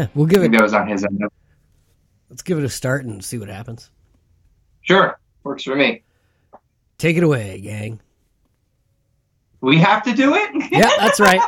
[0.00, 0.44] Yeah, we'll give it.
[0.50, 1.22] Maybe that was on his end.
[2.30, 3.90] Let's give it a start and see what happens.
[4.80, 6.02] Sure, works for me.
[6.96, 8.00] Take it away, gang.
[9.60, 10.50] We have to do it.
[10.72, 11.40] Yeah, that's right.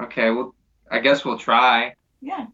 [0.00, 0.54] okay, well,
[0.88, 1.94] I guess we'll try.
[2.20, 2.46] Yeah.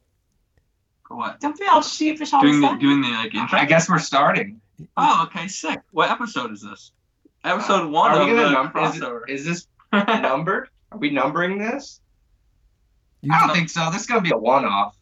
[1.09, 1.40] What?
[1.40, 3.59] Don't be all sheepish all Doing the doing the like intro.
[3.59, 4.60] I guess we're starting.
[4.96, 5.80] Oh, okay, sick.
[5.90, 6.92] What episode is this?
[7.45, 8.78] Episode uh, one Are of we gonna the number?
[8.80, 9.20] Is, crossover.
[9.28, 10.70] is this numbered?
[10.92, 12.00] Are we numbering this?
[13.22, 13.90] You- I don't think so.
[13.90, 14.96] This is gonna be a one-off.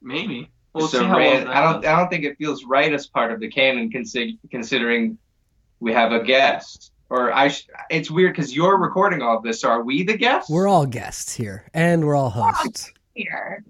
[0.00, 0.50] Maybe.
[0.72, 1.82] We'll Just a see how ran- I don't.
[1.82, 5.18] that I don't think it feels right as part of the canon, consi- considering
[5.80, 6.92] we have a guest.
[7.10, 7.48] Or I.
[7.48, 9.60] Sh- it's weird because you're recording all of this.
[9.60, 10.50] So are we the guests?
[10.50, 12.92] We're all guests here, and we're all hosts.
[13.14, 13.62] here.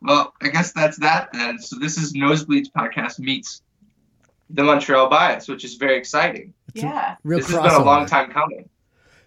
[0.00, 1.58] Well, I guess that's that then.
[1.58, 3.62] So this is Nosebleeds podcast meets
[4.50, 6.52] the Montreal Bias, which is very exciting.
[6.74, 7.16] It's Yeah.
[7.24, 8.68] real this has been a long time coming.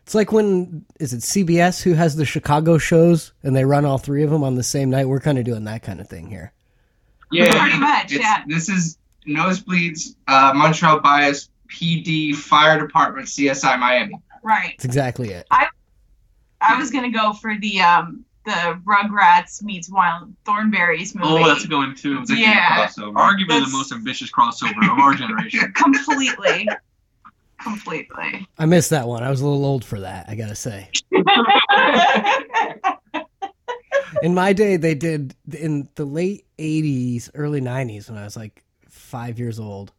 [0.07, 3.97] It's like when is it CBS who has the Chicago shows and they run all
[3.97, 5.03] three of them on the same night.
[5.05, 6.53] We're kind of doing that kind of thing here.
[7.29, 8.43] Yeah, Pretty much, yeah.
[8.47, 14.15] This is Nosebleeds, uh, Montreal Bias, PD, Fire Department, CSI Miami.
[14.43, 14.75] Right.
[14.77, 15.45] That's exactly it.
[15.51, 15.67] I
[16.61, 21.27] I was gonna go for the um the Rugrats meets Wild Thornberrys movie.
[21.43, 22.19] Oh, that's a good one too.
[22.21, 22.87] It's Yeah.
[22.87, 23.11] crossover.
[23.15, 25.69] Arguably That's- the most ambitious crossover of our generation.
[25.75, 26.69] completely.
[27.69, 28.47] Completely.
[28.57, 29.23] I missed that one.
[29.23, 30.27] I was a little old for that.
[30.29, 30.89] I gotta say.
[34.23, 38.63] In my day, they did in the late '80s, early '90s, when I was like
[38.89, 39.91] five years old.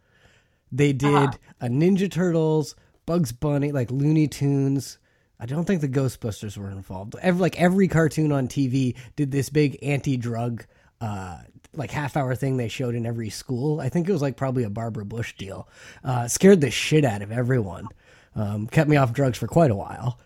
[0.72, 1.32] They did Uh-huh.
[1.60, 2.74] a Ninja Turtles,
[3.06, 4.98] Bugs Bunny, like Looney Tunes.
[5.38, 7.14] I don't think the Ghostbusters were involved.
[7.20, 10.64] Every like every cartoon on TV did this big anti-drug,
[11.00, 11.38] uh,
[11.78, 13.80] like half-hour thing they showed in every school.
[13.80, 15.68] I think it was like probably a Barbara Bush deal.
[16.04, 17.88] Uh, scared the shit out of everyone.
[18.34, 20.18] Um, kept me off drugs for quite a while,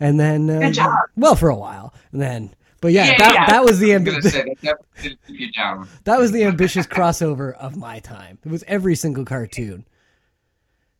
[0.00, 0.94] and then uh, Good job.
[1.16, 2.54] well for a while, and then.
[2.80, 3.46] But yeah, Yeah, that, yeah.
[3.46, 5.88] that was the I'm ambi- say that definitely didn't keep you down.
[6.04, 8.38] that was the ambitious crossover of my time.
[8.44, 9.84] It was every single cartoon.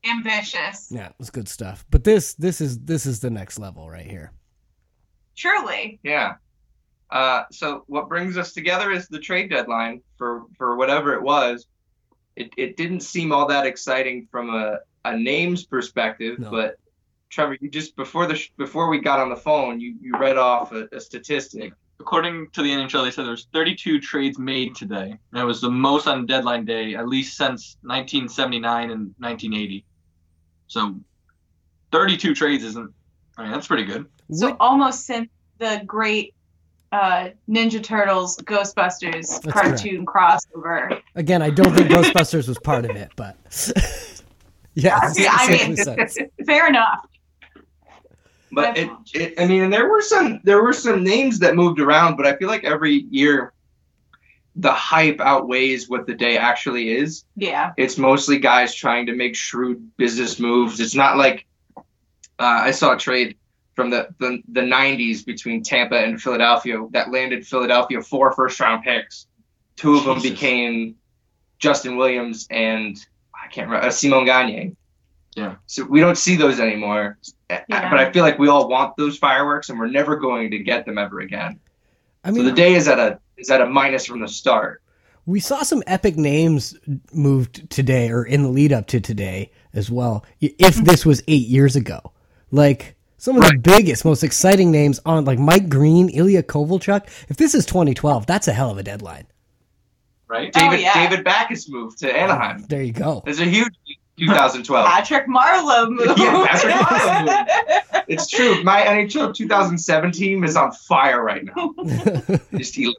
[0.05, 0.91] Ambitious.
[0.91, 1.85] Yeah, it was good stuff.
[1.91, 4.33] But this this is this is the next level right here.
[5.37, 6.01] Truly.
[6.03, 6.35] Yeah.
[7.11, 11.67] Uh, so what brings us together is the trade deadline for for whatever it was.
[12.37, 16.51] It it didn't seem all that exciting from a, a names perspective, No.
[16.51, 16.77] but
[17.31, 20.37] Trevor, you just before the sh- before we got on the phone, you, you read
[20.37, 21.73] off a, a statistic.
[22.01, 25.19] According to the NHL, they said there's 32 trades made today.
[25.33, 29.85] And it was the most on deadline day, at least since 1979 and 1980.
[30.69, 31.01] So
[31.91, 32.93] 32 trades isn't.
[33.37, 34.07] I mean, that's pretty good.
[34.33, 36.35] So almost since the great
[36.93, 41.01] uh, Ninja Turtles Ghostbusters That's cartoon crossover.
[41.15, 43.37] again, I don't think Ghostbusters was part of it, but
[44.75, 45.77] yeah, Yeah, I mean-
[46.47, 47.07] Fair enough.
[48.51, 51.79] But it, it I mean, and there were some there were some names that moved
[51.81, 53.53] around, but I feel like every year
[54.57, 57.25] the hype outweighs what the day actually is.
[57.37, 57.73] Yeah.
[57.77, 60.81] it's mostly guys trying to make shrewd business moves.
[60.81, 61.83] It's not like uh,
[62.41, 63.37] I saw a trade
[63.79, 68.83] from the, the the 90s between Tampa and Philadelphia that landed Philadelphia four first round
[68.83, 69.29] picks.
[69.77, 70.97] Two of them became
[71.61, 72.97] Justin Williams and
[73.33, 74.75] I can't remember uh, Simon Gagne.
[75.37, 75.55] Yeah.
[75.67, 77.19] So we don't see those anymore.
[77.49, 77.63] Yeah.
[77.69, 80.85] But I feel like we all want those fireworks and we're never going to get
[80.85, 81.61] them ever again.
[82.25, 84.83] I so mean, the day is at a is at a minus from the start.
[85.25, 86.77] we saw some epic names
[87.13, 90.25] moved today or in the lead up to today as well.
[90.41, 92.13] If this was eight years ago,
[92.51, 97.07] like some of the biggest, most exciting names on, like Mike Green, Ilya Kovalchuk.
[97.29, 99.27] If this is 2012, that's a hell of a deadline.
[100.29, 100.51] Right?
[100.55, 101.09] Oh, David yeah.
[101.09, 102.61] David Backes moved to Anaheim.
[102.63, 103.25] Oh, there you go.
[103.27, 103.73] It's a huge
[104.19, 104.87] 2012.
[104.87, 106.17] Patrick Marleau move.
[106.19, 108.63] Yeah, Patrick Marleau It's true.
[108.63, 111.75] My NHL 2017 is on fire right now.
[112.55, 112.97] Just elite.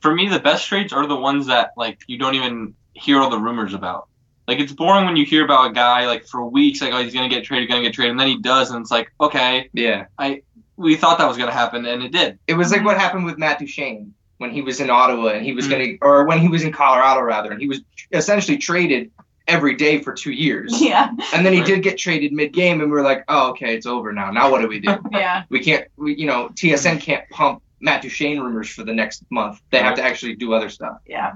[0.00, 3.30] For me, the best trades are the ones that like you don't even hear all
[3.30, 4.08] the rumors about.
[4.46, 7.14] Like it's boring when you hear about a guy like for weeks, like oh he's
[7.14, 10.06] gonna get traded, gonna get traded, and then he does, and it's like okay, Yeah.
[10.18, 10.42] I
[10.76, 12.38] we thought that was gonna happen, and it did.
[12.46, 15.52] It was like what happened with Matt Duchene when he was in Ottawa and he
[15.52, 15.70] was Mm.
[15.70, 17.80] going to, or when he was in Colorado rather, and he was
[18.12, 19.10] essentially traded
[19.46, 20.72] every day for two years.
[20.82, 21.10] Yeah.
[21.32, 23.86] And then he did get traded mid game, and we are like, oh, okay, it's
[23.86, 24.30] over now.
[24.32, 24.98] Now what do we do?
[25.12, 25.44] Yeah.
[25.50, 29.60] We can't, we, you know, TSN can't pump Matt Duchene rumors for the next month.
[29.70, 30.98] They have to actually do other stuff.
[31.06, 31.34] Yeah.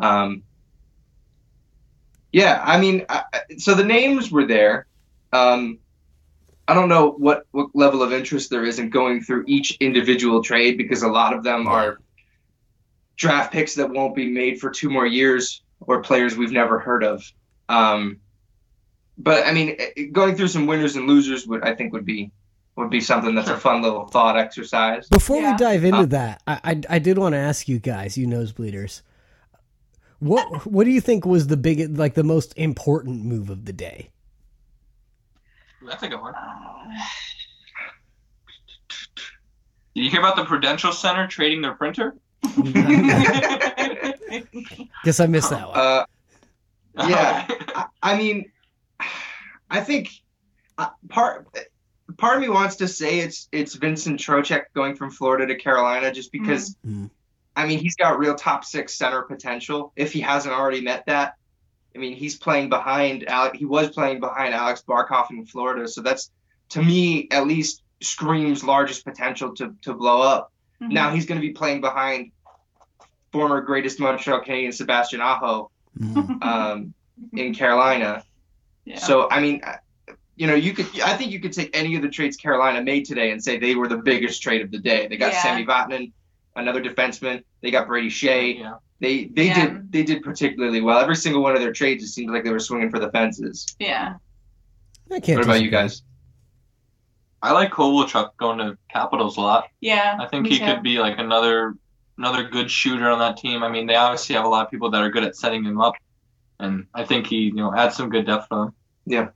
[0.00, 0.42] Um,
[2.32, 4.86] yeah, I mean, I, I- so the names were there.
[5.32, 5.78] Um,
[6.66, 10.42] I don't know what, what level of interest there is in going through each individual
[10.42, 11.98] trade because a lot of them are
[13.16, 17.02] draft picks that won't be made for two more years or players we've never heard
[17.04, 17.24] of.
[17.68, 18.18] Um,
[19.16, 22.30] but I mean, eh, going through some winners and losers would I think would be
[22.76, 25.08] would be something that's a fun little thought exercise.
[25.08, 25.52] Before Yeah.
[25.52, 28.26] we dive into Uh, that, I, I I did want to ask you guys, you
[28.26, 29.02] nosebleeders,
[30.20, 33.72] what what do you think was the biggest, like the most important move of the
[33.72, 34.10] day?
[35.82, 36.34] That's a good one.
[39.94, 42.14] Did you hear about the Prudential Center trading their printer?
[45.04, 45.78] Guess I missed that one.
[45.78, 46.04] Uh,
[47.08, 47.46] Yeah.
[47.74, 48.50] I, I mean,
[49.70, 50.10] I think
[50.78, 51.46] uh, part
[52.16, 56.12] part of me wants to say it's it's Vincent Trocheck going from Florida to Carolina
[56.12, 57.10] just because Mhm.
[57.58, 61.34] I mean he's got real top six center potential if he hasn't already met that.
[61.94, 63.56] I mean he's playing behind Alec.
[63.56, 66.30] He was playing behind Alex Barkov in Florida, so that's
[66.70, 70.52] to me at least screams largest potential to to blow up.
[70.80, 70.92] Mhm.
[70.92, 72.30] Now he's going to be playing behind
[73.32, 76.42] former greatest Montreal Canadian Sebastian Aho Mm.
[76.44, 76.94] um,
[77.32, 78.22] in Carolina.
[78.84, 78.98] Yeah.
[78.98, 79.78] So I mean, uh,
[80.36, 80.86] you know, you could.
[81.00, 83.74] I think you could take any of the trades Carolina made today and say they
[83.74, 85.08] were the biggest trade of the day.
[85.08, 85.42] They got Yeah.
[85.42, 86.12] Sami Vatanen,
[86.58, 87.42] another defenseman.
[87.62, 88.58] They got Brady Skjei.
[88.58, 88.74] yeah.
[89.00, 89.66] They they Yeah.
[89.66, 90.98] did they did particularly well.
[90.98, 93.66] Every single one of their trades, it seemed like they were swinging for the fences.
[93.78, 94.14] yeah.
[95.10, 95.38] I can't.
[95.38, 96.02] what about you guys?
[97.40, 99.68] I like Kovalchuk going to Capitals a lot.
[99.80, 100.16] Yeah.
[100.20, 100.66] I think me he too.
[100.66, 101.74] could be like another
[102.18, 103.62] another good shooter on that team.
[103.62, 105.80] I mean, they obviously have a lot of people that are good at setting him
[105.80, 105.94] up,
[106.58, 108.74] and I think he you know adds some good depth for them.
[109.06, 109.28] Yeah.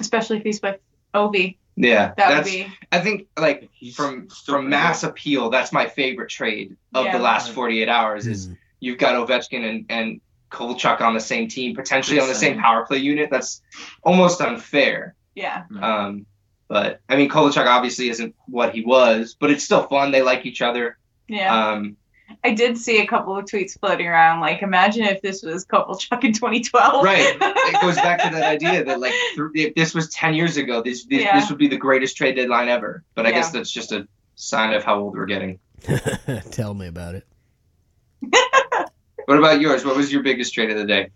[0.00, 0.78] Especially if he's with
[1.14, 1.56] Ovi.
[1.80, 2.50] Yeah, That would that's.
[2.50, 2.66] be.
[2.90, 7.16] I think like He's from from pretty mass appeal, that's my favorite trade of Yeah.
[7.16, 8.26] the last 48 hours.
[8.26, 8.56] Is Mm.
[8.80, 10.20] you've got Ovechkin and, and
[10.50, 13.30] Kovalchuk on the same team, potentially on the same power play unit.
[13.30, 13.62] That's
[14.02, 15.14] almost unfair.
[15.34, 15.64] Yeah.
[15.80, 16.26] Um,
[16.66, 20.10] but I mean, Kovalchuk obviously isn't what he was, but it's still fun.
[20.10, 20.98] They like each other.
[21.28, 21.54] Yeah.
[21.70, 21.96] Um,
[22.44, 24.40] I did see a couple of tweets floating around.
[24.40, 27.04] Like, imagine if this was Kovalchuk in 2012.
[27.04, 27.36] right.
[27.68, 30.82] It goes back to that idea that like th- if this was 10 years ago,
[30.82, 31.38] this this, Yeah.
[31.38, 33.04] this would be the greatest trade deadline ever.
[33.14, 35.58] But I guess that's just a sign of how old we're getting.
[36.50, 37.26] Tell me about it.
[39.26, 39.84] What about yours?
[39.84, 41.10] What was your biggest trade of the day?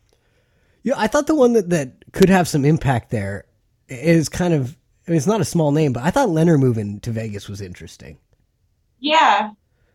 [0.82, 3.47] Yeah, I thought the one that, that could have some impact there
[3.88, 4.76] is kind of.
[5.08, 7.62] I mean, it's not a small name, but I thought Lehner moving to Vegas was
[7.62, 8.19] interesting.
[9.00, 9.53] Yeah.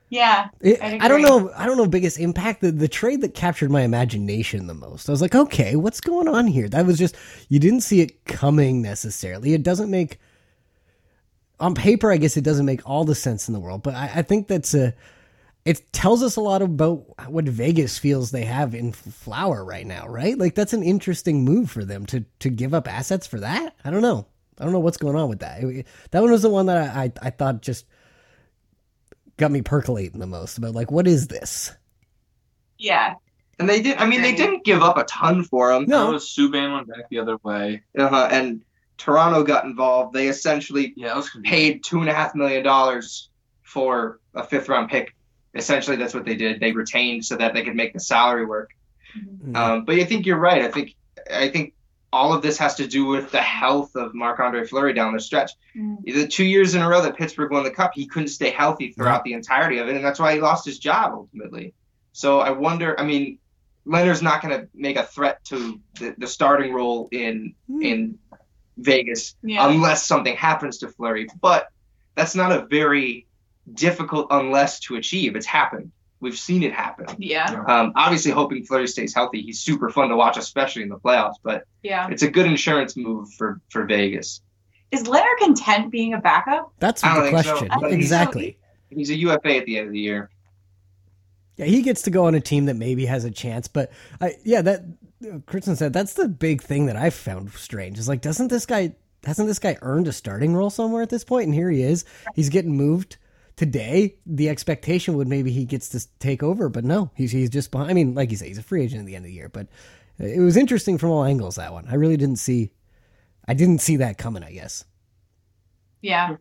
[0.09, 0.49] Yeah.
[0.61, 1.51] It, I'd don't know.
[1.55, 1.87] I don't know.
[1.87, 2.61] Biggest impact.
[2.61, 5.09] The the trade that captured my imagination the most.
[5.09, 6.69] I was like, okay, what's going on here?
[6.69, 7.15] That was just
[7.49, 9.53] you didn't see it coming necessarily.
[9.53, 10.19] It doesn't make
[11.59, 12.11] on paper.
[12.11, 14.47] I guess it doesn't make all the sense in the world, but I, I think
[14.47, 14.93] that's a.
[15.65, 20.07] It tells us a lot about what Vegas feels they have in Flower right now,
[20.07, 20.37] right?
[20.37, 23.75] Like that's an interesting move for them to to give up assets for that.
[23.83, 24.25] I don't know.
[24.59, 25.61] I don't know what's going on with that.
[25.61, 27.85] It- that one was the one that I, I, I thought just
[29.37, 31.73] got me percolating the most about like what is this?
[32.77, 33.15] Yeah.
[33.59, 33.97] And they did.
[33.97, 35.85] I mean, they didn't give up a ton for him.
[35.87, 36.07] No.
[36.07, 37.81] That was Subban went back the other way.
[37.97, 38.27] Uh-huh.
[38.31, 38.61] And
[38.97, 40.13] Toronto got involved.
[40.13, 43.29] They essentially Yeah, that was paid two and a half million dollars
[43.63, 45.15] for a fifth round pick.
[45.55, 46.59] Essentially, that's what they did.
[46.59, 48.69] They retained so that they could make the salary work.
[49.55, 50.61] Um, but I think you're right.
[50.61, 50.93] I think
[51.33, 51.73] I think
[52.17, 55.19] all of this has to do with the health of Marc Andre Fleury down the
[55.19, 55.51] stretch.
[55.75, 56.03] Mhm.
[56.03, 58.91] The two years in a row that Pittsburgh won the cup, he couldn't stay healthy
[58.91, 61.73] throughout the entirety of it, and that's why he lost his job ultimately.
[62.13, 62.99] So I wonder.
[62.99, 63.37] I mean,
[63.85, 67.81] Lehner's not going to make a threat to the, the starting role in Hmm.
[67.83, 68.17] in
[68.77, 69.67] Vegas Yeah.
[69.69, 71.27] unless something happens to Fleury.
[71.41, 71.67] But
[72.15, 73.27] that's not a very
[73.73, 75.35] difficult unless to achieve.
[75.35, 75.91] It's happened.
[76.19, 77.05] We've seen it happen.
[77.19, 77.63] Yeah.
[77.67, 79.41] Um, obviously, hoping Fleury stays healthy.
[79.41, 81.35] He's super fun to watch, especially in the playoffs.
[81.43, 82.07] But Yeah.
[82.09, 84.41] it's a good insurance move for for Vegas.
[84.91, 86.71] Is Lehner content being a backup?
[86.79, 87.69] That's I don't the question.
[87.79, 87.85] So.
[87.87, 88.57] exactly.
[88.89, 90.29] He's a UFA at the end of the year.
[91.57, 94.35] Yeah, he gets to go on a team that maybe has a chance, but I,
[94.43, 94.83] yeah, that
[95.47, 97.97] Kristen said that's the big thing that I found strange.
[97.99, 98.93] Is like, doesn't this guy
[99.25, 101.45] hasn't this guy earned a starting role somewhere at this point?
[101.45, 102.05] And here he is,
[102.35, 103.17] he's getting moved
[103.57, 104.15] today.
[104.25, 107.91] The expectation would maybe he gets to take over, but no, he's he's just behind.
[107.91, 109.49] I mean, like you say, he's a free agent at the end of the year,
[109.49, 109.67] but
[110.17, 111.55] it was interesting from all angles.
[111.55, 112.71] That one, I really didn't see.
[113.45, 114.43] I didn't see that coming.
[114.43, 114.85] I guess.
[116.01, 116.37] Yeah.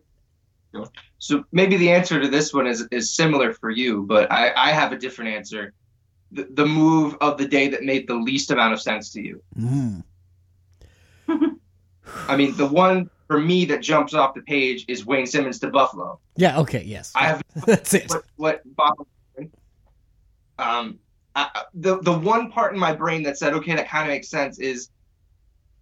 [1.17, 4.71] So maybe the answer to this one is is similar for you, but I, I
[4.71, 5.73] have a different answer.
[6.31, 9.41] The, the move of the day that made the least amount of sense to you.
[9.57, 10.03] Mm.
[12.27, 15.69] I mean, the one for me that jumps off the page is Wayne Simmonds to
[15.69, 16.19] Buffalo.
[16.35, 16.59] Yeah.
[16.59, 16.83] Okay.
[16.83, 17.11] Yes.
[17.15, 18.09] I have that's it.
[18.09, 18.95] what what Bob.
[20.59, 20.99] Um,
[21.35, 24.09] I, I- the the one part in my brain that said, okay, that kind of
[24.13, 24.89] makes sense is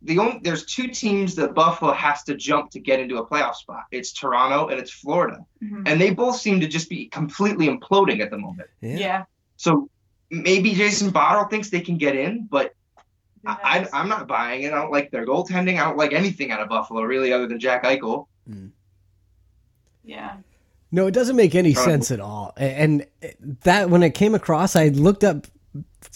[0.02, 3.56] the only there's two teams that Buffalo has to jump to get into a playoff
[3.56, 3.84] spot.
[3.92, 5.84] It's Toronto and it's Florida, Mhm.
[5.88, 8.70] and they both seem to just be completely imploding at the moment.
[8.82, 9.24] Yeah.
[9.58, 9.90] So
[10.30, 12.75] maybe Jason Botterill thinks they can get in, but Who
[13.46, 13.90] I, knows?
[13.94, 14.74] I, I'm not buying it.
[14.74, 15.80] I don't like their goaltending.
[15.80, 18.28] I don't like anything out of Buffalo really, other than Jack Eichel.
[20.04, 20.38] Yeah.
[20.92, 22.54] No, it doesn't make any Uh, sense at all.
[22.58, 23.06] And
[23.64, 25.48] that when it came across, I looked up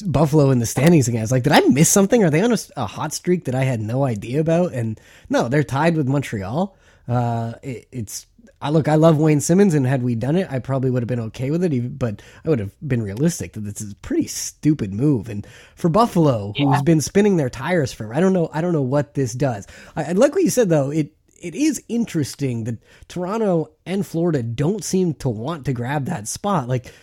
[0.06, 1.20] Buffalo in the standings again.
[1.20, 2.24] I was like, did I miss something?
[2.24, 4.74] Are they on a hot streak that I had no idea about?
[4.74, 6.78] And no, they're tied with Montreal.
[7.08, 8.28] Uh, it, it's
[8.62, 11.08] I look, I love Wayne Simmonds, and had we done it, I probably would have
[11.08, 11.74] been okay with it.
[11.74, 15.30] Even, but I would have been realistic that this is a pretty stupid move.
[15.30, 18.82] And for Buffalo, who's been spinning their tires for, I don't know, I don't know
[18.82, 19.66] what this does.
[19.96, 20.92] I, I like what you said though.
[20.92, 26.28] It it is interesting that Toronto and Florida don't seem to want to grab that
[26.28, 26.68] spot.
[26.68, 26.94] Like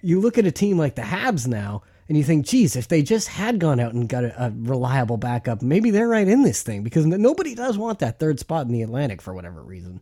[0.00, 3.02] you look at a team like the Habs now, and you think, geez, if they
[3.02, 6.62] just had gone out and got a, a reliable backup, maybe they're right in this
[6.62, 10.00] thing because nobody does want that third spot in the Atlantic for whatever reason.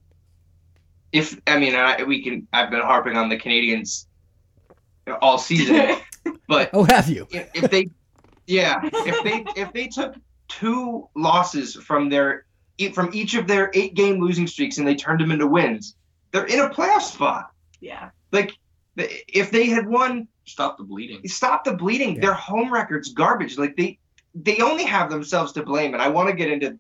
[1.15, 2.47] If I mean, I, we can.
[2.53, 4.09] I've been harping on the Canadians
[5.23, 5.97] all season,
[6.49, 7.27] but Oh, have you?
[7.31, 7.89] if, if they,
[8.47, 10.15] yeah, if they if they took
[10.49, 12.47] two losses from their
[12.79, 15.95] e- from each of their eight game losing streaks and they turned them into wins,
[16.33, 17.51] they're in a playoff spot.
[17.81, 18.11] Yeah.
[18.33, 18.53] Like
[18.97, 21.27] if they had won, Stop the bleeding.
[21.29, 22.17] stop the bleeding.
[22.17, 22.21] Yeah.
[22.23, 23.57] Their home record's garbage.
[23.57, 23.99] Like they
[24.35, 25.95] they only have themselves to blame.
[25.95, 26.77] And I want to get into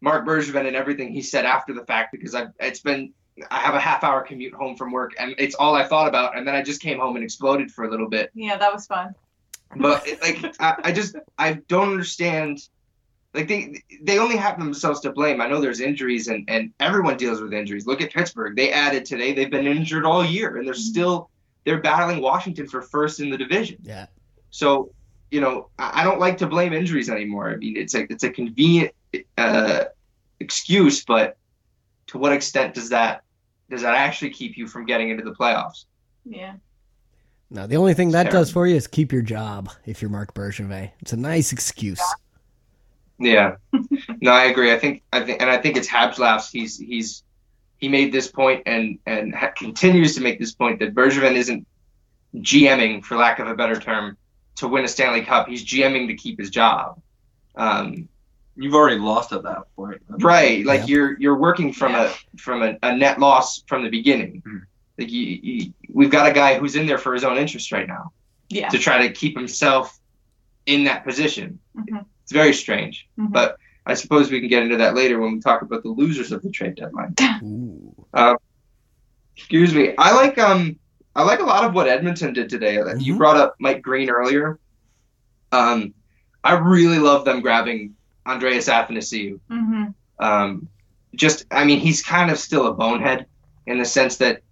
[0.00, 3.12] Marc Bergevin and everything he said after the fact because I've it's been
[3.50, 6.36] I have a half hour commute home from work and it's all I thought about.
[6.36, 8.30] And then I just came home and exploded for a little bit.
[8.34, 9.14] Yeah, that was fun.
[9.76, 12.68] But it- like I, I just I don't understand.
[13.34, 15.42] Like they they only have themselves to blame.
[15.42, 17.86] I know there's injuries and and everyone deals with injuries.
[17.86, 18.56] Look at Pittsburgh.
[18.56, 19.34] They added today.
[19.34, 21.28] They've been injured all year and they're still
[21.64, 23.76] they're battling Washington for first in the division.
[23.82, 24.06] Yeah.
[24.50, 24.92] So,
[25.30, 27.50] you know, I I don't like to blame injuries anymore.
[27.50, 28.92] I mean, it's a it's a convenient
[29.36, 29.84] uh,
[30.40, 31.36] excuse, but
[32.06, 33.22] to what extent does that
[33.70, 35.84] does that actually keep you from getting into the playoffs?
[36.24, 36.54] Yeah.
[37.50, 38.40] No, the only thing that Terrible.
[38.40, 40.90] does for you is keep your job if you're Marc Bergevin.
[41.00, 42.02] It's a nice excuse.
[43.18, 43.56] Yeah,
[44.20, 44.72] no, I agree.
[44.72, 46.50] I think I think and I think it's Habs laughs.
[46.50, 47.22] He's he's
[47.78, 51.66] he made this point and and ha- continues to make this point that Bergevin isn't
[52.34, 54.18] GMing, for lack of a better term,
[54.56, 55.48] to win a Stanley Cup.
[55.48, 57.00] He's GMing to keep his job.
[57.54, 58.08] Um,
[58.58, 60.00] You've already lost at that point.
[60.20, 60.86] right like Yeah.
[60.86, 62.12] you're you're working from Yeah.
[62.34, 64.62] a from a, a net loss from the beginning Mhm.
[64.98, 67.86] like you, you, we've got a guy who's in there for his own interest right
[67.86, 68.12] now
[68.48, 68.68] Yeah.
[68.70, 69.98] to try to keep himself
[70.66, 72.04] in that position Mhm.
[72.22, 73.30] it's very strange Mhm.
[73.32, 76.32] but i suppose we can get into that later when we talk about the losers
[76.32, 77.94] of the trade deadline Ooh.
[79.36, 80.76] excuse me i like um
[81.14, 83.18] i like a lot of what edmonton did today Uh, you Mhm.
[83.18, 84.58] brought up mike green earlier
[85.52, 85.92] um
[86.42, 87.94] i really love them grabbing
[88.26, 89.84] andreas athanasiou hmm
[90.18, 90.68] um,
[91.14, 93.26] just I mean he's kind of still a bonehead
[93.66, 94.42] in the sense that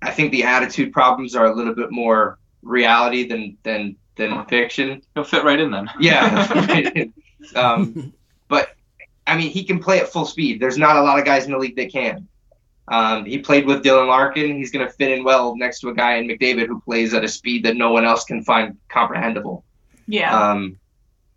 [0.00, 5.02] I think the attitude problems are a little bit more reality than than than fiction.
[5.14, 5.90] He'll fit right in then.
[6.00, 7.04] Yeah.
[7.56, 8.12] um,
[8.48, 8.74] but
[9.26, 10.60] I mean he can play at full speed.
[10.60, 12.28] There's not a lot of guys in the league that can.
[12.88, 14.56] Um, he played with Dylan Larkin.
[14.56, 17.22] He's going to fit in well next to a guy in McDavid who plays at
[17.22, 19.64] a speed that no one else can find comprehensible.
[20.08, 20.36] Yeah.
[20.36, 20.78] Um,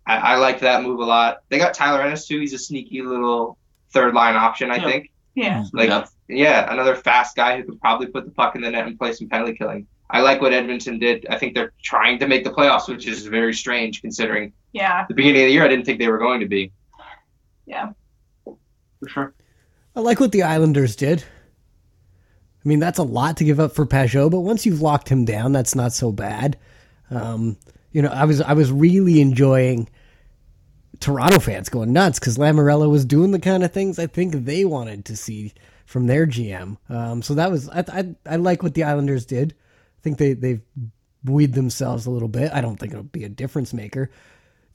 [0.06, 1.38] I, I liked that move a lot.
[1.48, 2.38] They got Tyler Ennis too.
[2.40, 3.58] He's a sneaky little
[3.90, 4.84] third line option, I Yeah.
[4.84, 5.10] think.
[5.34, 5.64] yeah.
[5.72, 6.14] Like, Depth.
[6.28, 9.12] yeah, another fast guy who could probably put the puck in the net and play
[9.12, 9.86] some penalty killing.
[10.08, 11.26] I like what Edmonton did.
[11.28, 15.04] I think they're trying to make the playoffs, which is very strange considering Yeah.
[15.08, 15.64] the beginning of the year.
[15.64, 16.70] I didn't think they were going to be.
[17.66, 17.90] Yeah.
[18.44, 19.34] for sure.
[19.96, 21.24] I like what the Islanders did.
[22.64, 25.24] I mean, that's a lot to give up for Pageau, but once you've locked him
[25.24, 26.56] down, that's not so bad.
[27.10, 27.56] Um,
[27.92, 29.88] you know, I was I was really enjoying
[31.00, 34.64] Toronto fans going nuts because Lamoriello was doing the kind of things I think they
[34.64, 35.52] wanted to see
[35.84, 36.76] from their GM.
[36.88, 39.54] Um, so that was I, I I like what the Islanders did.
[39.98, 40.62] I think they they've
[41.24, 42.52] buoyed themselves a little bit.
[42.52, 44.10] I don't think it'll be a difference maker.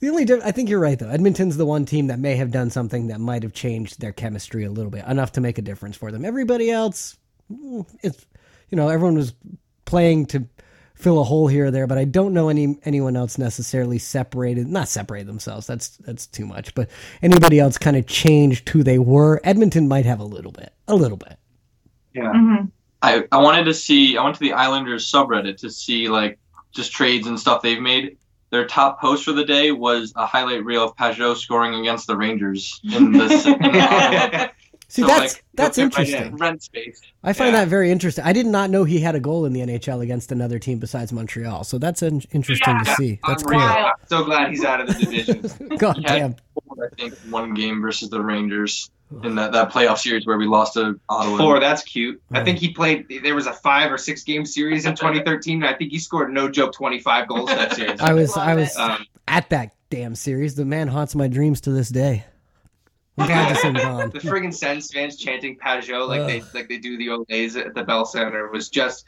[0.00, 1.08] The only diff- I think you're right though.
[1.08, 4.64] Edmonton's the one team that may have done something that might have changed their chemistry
[4.64, 6.24] a little bit enough to make a difference for them.
[6.24, 7.16] Everybody else,
[7.50, 8.26] mm, it's
[8.70, 9.32] you know everyone was
[9.84, 10.46] playing to
[11.02, 14.68] fill a hole here or there, but I don't know any anyone else necessarily separated,
[14.68, 15.66] not separate themselves.
[15.66, 16.74] That's that's too much.
[16.74, 16.88] But
[17.22, 19.40] anybody else kind of changed who they were.
[19.44, 21.36] Edmonton might have a little bit, a little bit.
[22.14, 22.32] Yeah.
[22.32, 22.64] hmm
[23.02, 26.38] I, I wanted to see I went to the Islanders subreddit to see like
[26.72, 28.16] just trades and stuff they've made.
[28.50, 32.16] Their top post for the day was a highlight reel of Pageau scoring against the
[32.16, 33.24] Rangers in the,
[33.64, 34.50] in the
[34.92, 36.36] See, So, that's like, that's he'll fit right interesting.
[36.36, 37.00] rent space.
[37.24, 37.60] I find Yeah.
[37.60, 38.24] that very interesting.
[38.26, 41.14] I did not know he had a goal in the NHL against another team besides
[41.14, 41.64] Montreal.
[41.64, 43.18] So that's in- interesting to see.
[43.26, 43.58] That's I'm, cool.
[43.58, 45.68] I'm so glad he's out of the division.
[45.78, 46.18] God Yeah.
[46.18, 46.36] damn.
[46.72, 48.90] I think one game versus the Rangers
[49.24, 51.38] in that, that playoff series where we lost to Ottawa.
[51.38, 52.20] Four, that's cute.
[52.30, 52.44] I Oh.
[52.44, 53.06] think he played.
[53.22, 55.62] There was a five or six game series in 2013.
[55.62, 57.98] And I think he scored no joke 25 goals that series.
[57.98, 58.76] I was I was.
[58.76, 60.54] Um, at that damn series.
[60.54, 62.26] The man haunts my dreams to this day.
[63.18, 63.74] I'm glad to see him.
[64.10, 67.74] The friggin' Sens fans chanting Pageau like they like they do the old days at
[67.74, 69.04] the Bell Center was just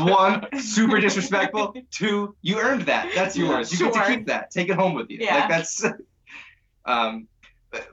[0.00, 1.74] one super disrespectful.
[1.90, 3.12] Two, you earned that.
[3.14, 3.70] That's yours.
[3.72, 4.50] You get to keep that.
[4.50, 5.18] Take it home with you.
[5.20, 5.36] Yeah.
[5.36, 5.84] Like that's.
[6.88, 7.26] Um,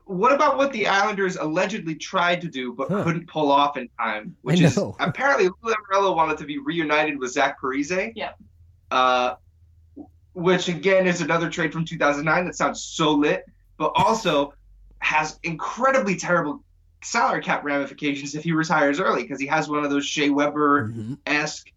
[0.06, 3.04] what about what the Islanders allegedly tried to do but Huh.
[3.04, 4.36] couldn't pull off in time?
[4.44, 8.14] Which is apparently Lou Lamoriello wanted to be reunited with Zach Parise.
[8.16, 8.38] Yep.
[8.92, 9.34] Uh,
[10.34, 13.46] which again is another trade from 2009 that sounds so lit,
[13.78, 14.54] but also
[15.04, 16.64] has incredibly terrible
[17.04, 20.94] salary cap ramifications if he retires early because he has one of those Shea Weber
[21.28, 21.68] esque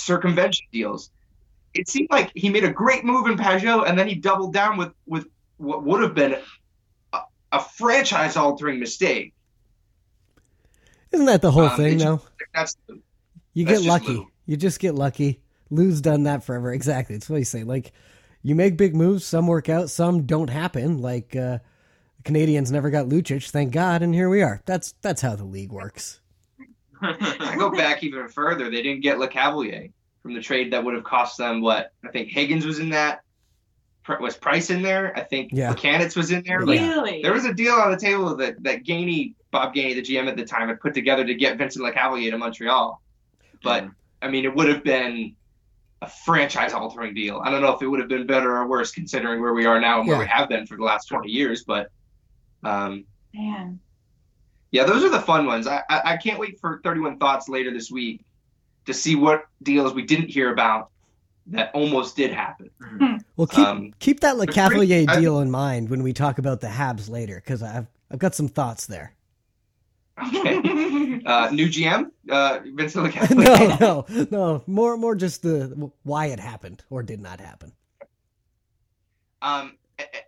[0.00, 1.10] circumvention deals.
[1.74, 4.76] It seemed like he made a great move in Pageau and then he doubled down
[4.76, 5.26] with with
[5.56, 6.36] what would have been
[7.12, 9.34] a, a franchise altering mistake.
[11.10, 12.20] Isn't that the whole Um, thing though?
[12.54, 12.76] That's
[13.54, 14.08] You get lucky.
[14.08, 14.28] Lou.
[14.46, 15.40] You just get lucky.
[15.70, 16.72] Lou's done that forever.
[16.72, 17.16] Exactly.
[17.16, 17.64] It's what you say.
[17.64, 17.92] Like,
[18.42, 19.24] you make big moves.
[19.24, 19.88] Some work out.
[19.90, 20.98] Some don't happen.
[20.98, 21.58] Like uh,
[22.22, 23.50] the Canadians never got Lucic.
[23.50, 24.60] Thank God, and here we are.
[24.64, 26.20] That's that's how the league works.
[27.02, 28.70] I go back even further.
[28.70, 29.90] They didn't get LeCavalier
[30.22, 33.22] from the trade that would have cost them what I think Higgins was in that.
[34.20, 35.16] Was Price in there?
[35.16, 35.70] I think Yeah.
[35.70, 36.64] Mechanics was in there.
[36.66, 37.22] Like Really?
[37.22, 40.36] there was a deal on the table that that Gainey, Bob Gainey, the GM at
[40.36, 43.00] the time, had put together to get Vincent LeCavalier to Montreal.
[43.62, 43.86] But
[44.20, 45.34] I mean, it would have been
[46.02, 47.40] a franchise-altering deal.
[47.44, 49.80] I don't know if it would have been better or worse considering where we are
[49.80, 51.62] now and where we have been for the last 20 years.
[51.64, 51.90] But
[52.62, 53.04] um,
[53.34, 53.80] Man.
[54.70, 55.66] yeah, those are the fun ones.
[55.66, 58.24] I, I I can't wait for 31 Thoughts later this week
[58.86, 60.90] to see what deals we didn't hear about
[61.48, 62.70] that almost did happen.
[63.36, 66.38] Well, keep Um, keep that it's pretty- LeCavalier I- deal in mind when we talk
[66.38, 69.14] about the Habs later, because I've I've got some thoughts there.
[70.26, 70.60] Okay.
[71.24, 73.78] Uh, new GM, uh, Vincent LeCavalier.
[73.80, 74.62] no, no, no.
[74.66, 77.72] More more just the why it happened or did not happen.
[79.40, 79.72] Um, a- a-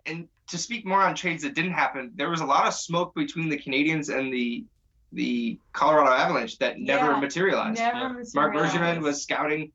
[0.05, 3.15] and to speak more on trades that didn't happen, there was a lot of smoke
[3.15, 4.65] between the Canadians and the
[5.11, 7.79] the Colorado Avalanche that never Yeah, materialized.
[7.79, 9.71] Never Marc Bergevin was scouting.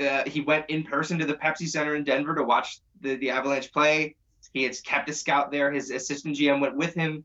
[0.00, 3.30] Uh, he went in person to the Pepsi Center in Denver to watch the, the
[3.30, 4.14] Avalanche play.
[4.52, 5.72] He had kept a scout there.
[5.72, 7.24] His assistant GM went with him.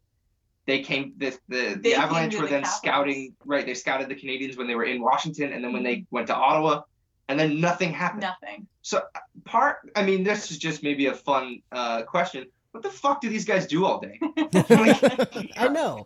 [0.66, 1.14] They came.
[1.18, 2.78] The the, the Avalanche were the then Capitals.
[2.78, 3.36] scouting.
[3.46, 6.28] Right, they scouted the Canadians when they were in Washington, and then when they went
[6.28, 6.82] to Ottawa,
[7.30, 8.68] and then nothing happened Nothing.
[8.82, 9.02] So
[9.46, 13.30] part i mean this is just maybe a fun uh question what the fuck do
[13.30, 14.20] these guys do all day
[15.58, 16.06] I know.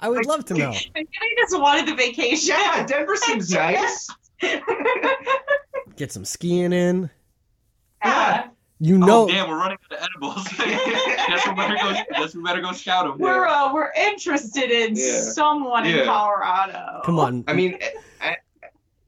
[0.00, 0.70] I would love to know.
[0.96, 1.04] I
[1.38, 2.54] just wanted the vacation.
[2.58, 4.08] yeah denver seems nice
[5.96, 7.10] Get some skiing in.
[8.04, 8.48] Yeah.
[8.80, 10.46] You know, Oh know, damn, we're running out of edibles.
[10.56, 11.92] guess we better go.
[12.12, 13.18] Guess we better go scout them.
[13.18, 15.22] We're uh, we're interested in Yeah.
[15.22, 17.00] someone in Colorado.
[17.04, 17.42] come on.
[17.48, 17.76] i mean
[18.20, 18.36] I,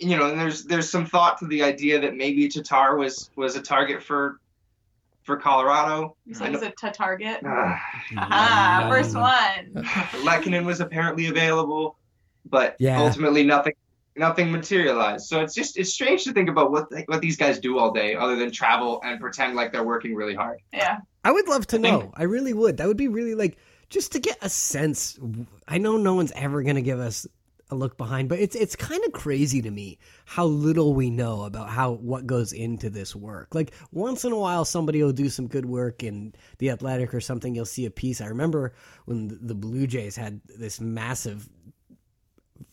[0.00, 3.56] you know and there's there's some thought to the idea that maybe tatar was was
[3.56, 4.38] a target for
[5.22, 7.44] for colorado You said it's a t- target.
[7.44, 7.76] uh,
[8.16, 9.84] Ah, first one.
[10.24, 11.96] Lehkonen was apparently available
[12.46, 13.00] but Yeah.
[13.00, 13.74] ultimately nothing
[14.16, 17.58] nothing materialized so it's just it's strange to think about what they, what these guys
[17.60, 20.98] do all day other than travel and pretend like they're working really hard Yeah.
[21.22, 22.10] I would love to I think- know.
[22.14, 22.78] I really would.
[22.78, 23.58] That would be really like
[23.90, 25.18] just to get a sense.
[25.68, 27.26] I know no one's ever going to give us
[27.70, 31.44] a look behind, but it's it's kind of crazy to me how little we know
[31.44, 33.54] about how what goes into this work.
[33.54, 37.20] Like once in a while, somebody will do some good work in the Athletic or
[37.20, 37.54] something.
[37.54, 38.20] You'll see a piece.
[38.20, 41.48] I remember when the- the Blue Jays had this massive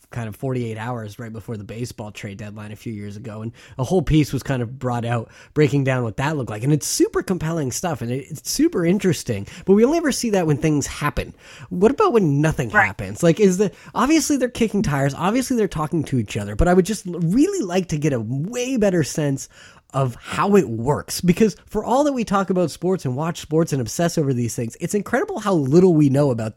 [0.09, 3.51] kind of 48 hours right before the baseball trade deadline a few years ago and
[3.77, 6.63] a whole piece was kind of brought out breaking down what that looked like.
[6.63, 10.47] And it's super compelling stuff and it's super interesting but we only ever see that
[10.47, 11.33] when things happen.
[11.69, 12.85] What about when nothing Right.
[12.85, 13.21] happens?
[13.23, 16.73] Like is the obviously they're kicking tires obviously they're talking to each other but i
[16.73, 19.49] would just really like to get a way better sense
[19.93, 23.71] of how it works because for all that we talk about sports and watch sports
[23.73, 26.53] and obsess over these things it's incredible how little we know about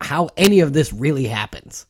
[0.00, 1.86] how any of this really happens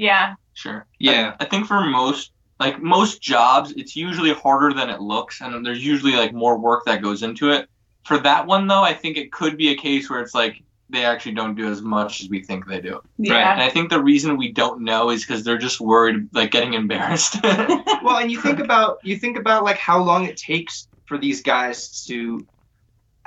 [0.00, 0.34] Yeah.
[0.54, 0.86] Sure.
[0.98, 1.36] Yeah.
[1.38, 5.64] I, I think for most like most jobs, it's usually harder than it looks, and
[5.64, 7.68] there's usually like more work that goes into it.
[8.04, 11.04] For that one though, I think it could be a case where it's like they
[11.04, 13.00] actually don't do as much as we think they do.
[13.18, 13.52] Yeah.
[13.52, 16.74] And I think the reason we don't know is because they're just worried, like getting
[16.74, 17.36] embarrassed.
[17.44, 21.42] well and you think about you think about like how long it takes for these
[21.42, 22.46] guys to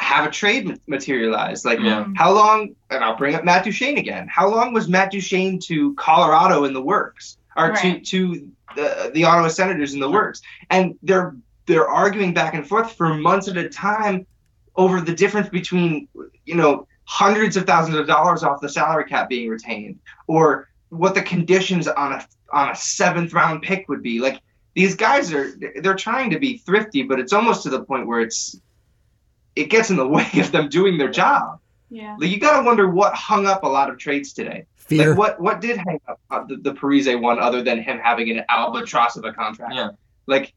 [0.04, 2.06] have a trade ma- materialize like Yeah.
[2.16, 5.94] how long and i'll bring up matt duchene again how long was matt duchene to
[5.96, 8.04] colorado in the works or Right.
[8.04, 11.36] to to the, the ottawa senators in the works and they're
[11.66, 14.26] they're arguing back and forth for months at a time
[14.76, 16.08] over the difference between
[16.46, 21.13] you know hundreds of thousands of dollars off the salary cap being retained or what
[21.16, 24.39] the conditions on a on a seventh round pick would be like
[24.76, 28.22] these guys are they're trying to be thrifty but it's almost to the point where
[28.22, 28.60] it's
[29.56, 32.16] it gets in the way of them doing their job Yeah.
[32.20, 34.66] Like you gotta wonder what hung up a lot of trades today.
[34.76, 35.10] Fear.
[35.10, 38.30] Like what what did hang up uh, the, the Parise one other than him having
[38.32, 39.74] an albatross of a contract?
[39.76, 39.89] Yeah.
[40.26, 40.54] Like,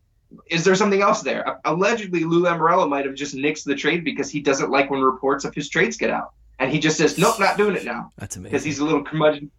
[0.50, 1.46] is there something else there?
[1.48, 5.00] Uh, Allegedly, Lou Lamoriello might have just nixed the trade because he doesn't like when
[5.00, 8.10] reports of his trades get out, and he just says, "Nope, not doing it now,"
[8.18, 8.50] That's amazing.
[8.50, 9.50] because he's a little curmudgeon.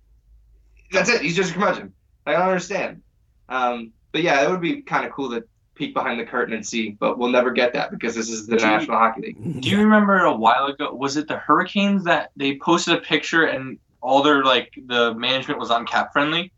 [0.91, 1.21] That's it.
[1.21, 1.93] He's just a curmudgeon.
[2.25, 3.01] I don't understand.
[3.49, 5.43] Um, but yeah, it would be kind of cool to
[5.77, 8.57] peek behind the curtain and see, but we'll never get that because this is the
[8.57, 9.61] Do you- National Hockey League.
[9.61, 10.93] Do you remember a while ago?
[10.93, 15.59] Was it the Hurricanes that they posted a picture and all their like the management
[15.59, 16.51] was on cap friendly?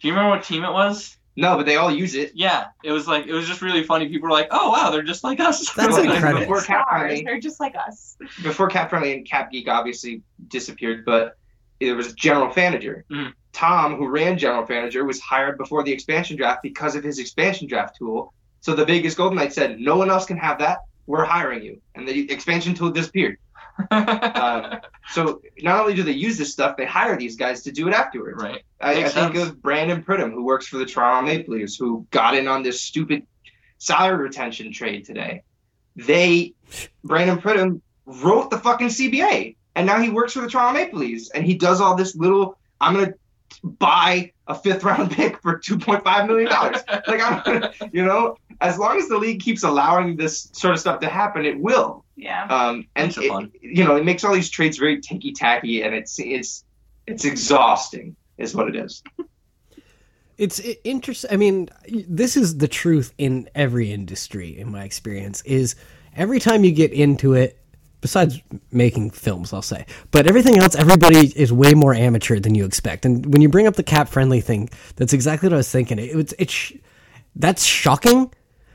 [0.00, 1.16] Do you remember what team it was?
[1.38, 2.32] No, but they all use it.
[2.34, 4.08] Yeah, it was like it was just really funny.
[4.08, 6.40] People were like, "Oh wow, they're just like us." That's Like, incredible.
[6.40, 8.16] Before Cap Friendly, They're just like us.
[8.42, 11.36] before Cap Friendly and Cap Geek obviously disappeared, but
[11.80, 13.04] there was General Fanager.
[13.10, 13.32] Mhm.
[13.52, 17.66] Tom, who ran General Fanager, was hired before the expansion draft because of his expansion
[17.66, 18.32] draft tool.
[18.60, 20.80] So the Vegas Golden Knights said, "No one else can have that.
[21.06, 23.38] We're hiring you," and the expansion tool disappeared.
[23.90, 27.86] Um, so not only do they use this stuff, they hire these guys to do
[27.88, 28.42] it afterwards.
[28.42, 28.62] right.
[28.80, 32.34] I, I think of Brandon Pridham, who works for the Toronto Maple Leafs, who got
[32.34, 33.26] in on this stupid
[33.78, 35.42] salary retention trade today.
[35.94, 36.54] They,
[37.04, 41.30] Brandon Pridham, wrote the fucking CBA, and now he works for the Toronto Maple Leafs,
[41.30, 42.58] and he does all this little.
[42.80, 43.14] I'm gonna
[43.62, 46.78] buy a fifth round pick for 2.5 million dollars.
[47.06, 51.00] like I'm, you know, as long as the league keeps allowing this sort of stuff
[51.00, 52.04] to happen, it will.
[52.16, 52.44] Yeah.
[52.46, 53.52] Um, and Makes it it- fun.
[53.60, 56.64] you know, it makes all these trades very ticky tacky, and it's it's
[57.06, 59.02] it's exhausting, is what it is.
[60.38, 61.30] It's interesting.
[61.32, 65.40] I mean, this is the truth in every industry, in my experience.
[65.42, 65.76] Is
[66.14, 67.58] every time you get into it,
[68.00, 68.40] besides
[68.72, 73.04] making films, I'll say, but everything else, everybody is way more amateur than you expect.
[73.04, 75.98] And when you bring up the cap friendly thing, that's exactly what I was thinking.
[75.98, 76.72] It, it's it's
[77.34, 78.32] that's shocking,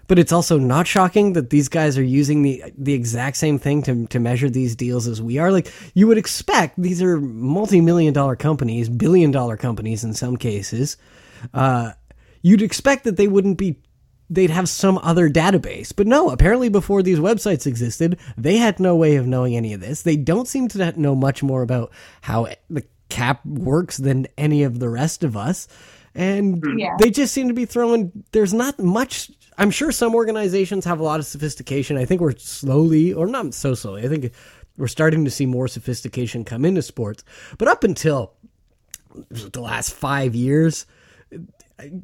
[0.08, 3.82] but it's also not shocking that these guys are using the the exact same thing
[3.84, 5.52] to to measure these deals as we are.
[5.52, 10.38] Like you would expect, these are multi million dollar companies, billion dollar companies in some
[10.38, 10.98] cases
[11.54, 11.92] uh,
[12.42, 13.78] you'd expect that they wouldn't be
[14.34, 15.94] they'd have some other database.
[15.96, 19.82] But no apparently before these websites existed they had no way of knowing any of
[19.82, 20.02] this.
[20.02, 21.92] They don't seem to know much more about
[22.22, 25.68] how the cap works than any of the rest of us.
[26.16, 26.96] And Yeah.
[27.00, 31.04] they just seem to be throwing there's not much i'm sure some organizations have a
[31.04, 31.98] lot of sophistication.
[31.98, 34.32] I think we're slowly or not so slowly i think
[34.78, 37.24] we're starting to see more sophistication come into sports.
[37.58, 38.34] But up until
[39.30, 40.86] the last five years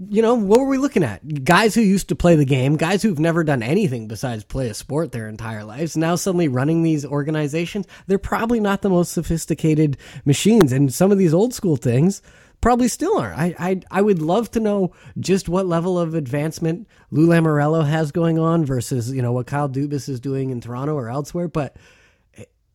[0.09, 1.43] you know, what were we looking at?
[1.43, 4.73] Guys who used to play the game, guys who've never done anything besides play a
[4.73, 7.85] sport their entire lives, now suddenly running these organizations.
[8.07, 12.21] They're probably not the most sophisticated machines, and some of these old school things
[12.61, 13.39] probably still aren't.
[13.39, 18.11] I I, I would love to know just what level of advancement Lou Lamoriello has
[18.11, 21.77] going on versus you know what Kyle Dubas is doing in Toronto or elsewhere, but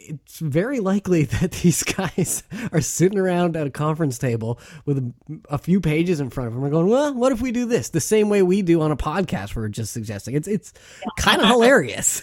[0.08, 5.12] it's very likely that these guys are sitting around at a conference table with
[5.48, 7.90] a, few pages in front of them and going, "Well, what if we do this
[7.90, 10.72] the same way we do on a podcast?" We're just suggesting it's it's
[11.18, 12.22] kind of hilarious.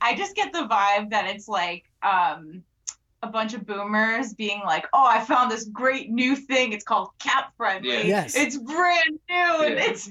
[0.00, 2.62] I just get the vibe that it's like um
[3.22, 6.72] a bunch of boomers being like, "Oh, I found this great new thing.
[6.72, 7.88] It's called Cap Friendly.
[7.90, 8.02] Yeah.
[8.02, 8.36] Yes.
[8.36, 10.06] It's brand new, and it's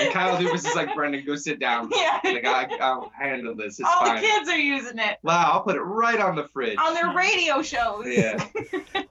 [0.00, 1.90] And Kyle Dubas is like, Brendan, go sit down.
[1.94, 2.20] yeah.
[2.22, 3.80] Like, I, I'll handle this.
[3.80, 4.16] It's All fine.
[4.16, 6.78] the kids are using it Wow, I'll put it right on the fridge.
[6.78, 8.04] on their radio shows.
[8.06, 8.44] Yeah.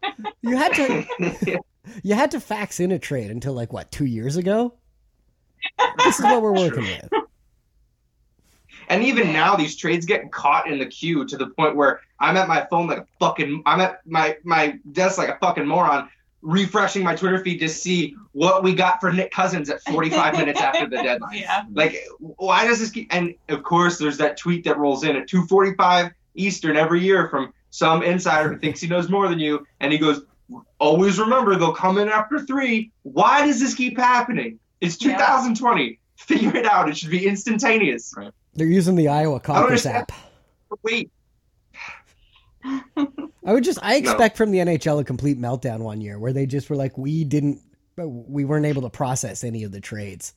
[0.42, 1.60] You had to
[2.04, 4.74] you had to fax in a trade until like what two years ago.
[5.98, 7.10] This is what we're working with.
[8.90, 12.38] And even now, these trades get caught in the queue to the point where I'm
[12.38, 13.64] at my phone like a fucking.
[13.66, 16.10] I'm at my my desk like a fucking moron,
[16.42, 20.62] refreshing my Twitter feed to see what we got for Nick Cousins at 45 minutes
[20.62, 21.38] after the deadline.
[21.38, 21.64] Yeah.
[21.74, 23.14] Like, why does this keep?
[23.14, 27.54] And of course, there's that tweet that rolls in at 2:45 Eastern every year from
[27.72, 30.22] some insider who thinks he knows more than you, and he goes,
[30.80, 32.92] "Always remember, they'll come in after three.
[33.04, 34.60] Why does this keep happening?
[34.80, 35.18] It's Yeah.
[35.18, 36.00] 2020.
[36.16, 36.90] Figure it out.
[36.90, 38.14] It should be instantaneous.
[38.58, 40.12] They're using the Iowa Caucus app.
[40.84, 41.12] Wait,
[42.66, 46.46] I would just I expect from the NHL a complete meltdown one year where they
[46.46, 47.62] just were like we didn't
[47.96, 50.34] we weren't able to process any of the trades.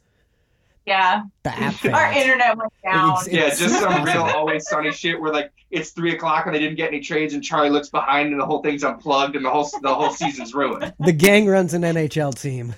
[0.87, 1.23] Yeah.
[1.43, 3.11] The app Our internet went down.
[3.27, 6.59] It's- yeah, just some real always sunny shit where like it's three o'clock and they
[6.59, 9.51] didn't get any trades, and Charlie looks behind and the whole thing's unplugged and the
[9.51, 10.93] whole the whole season's ruined.
[11.01, 12.75] The gang runs an NHL team.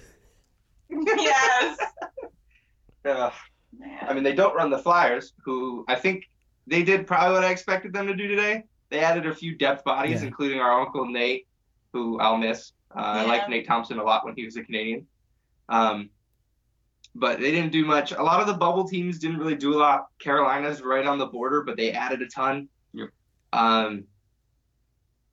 [0.90, 1.78] yes.
[3.05, 3.31] Uh, Man.
[4.03, 6.29] I mean, they don't run the Flyers, who I think
[6.66, 8.64] they did probably what I expected them to do today.
[8.90, 10.29] They added a few depth bodies, Yeah.
[10.29, 11.47] including our uncle Nate,
[11.92, 12.73] who I'll miss.
[12.95, 15.07] Uh, I liked Nate Thompson a lot when he was a Canadian.
[15.68, 16.11] Um,
[17.14, 18.12] but they didn't do much.
[18.12, 20.07] A lot of the bubble teams didn't really do a lot.
[20.18, 22.68] Carolina's right on the border, but they added a ton.
[22.92, 23.09] Yep.
[23.53, 24.05] Um,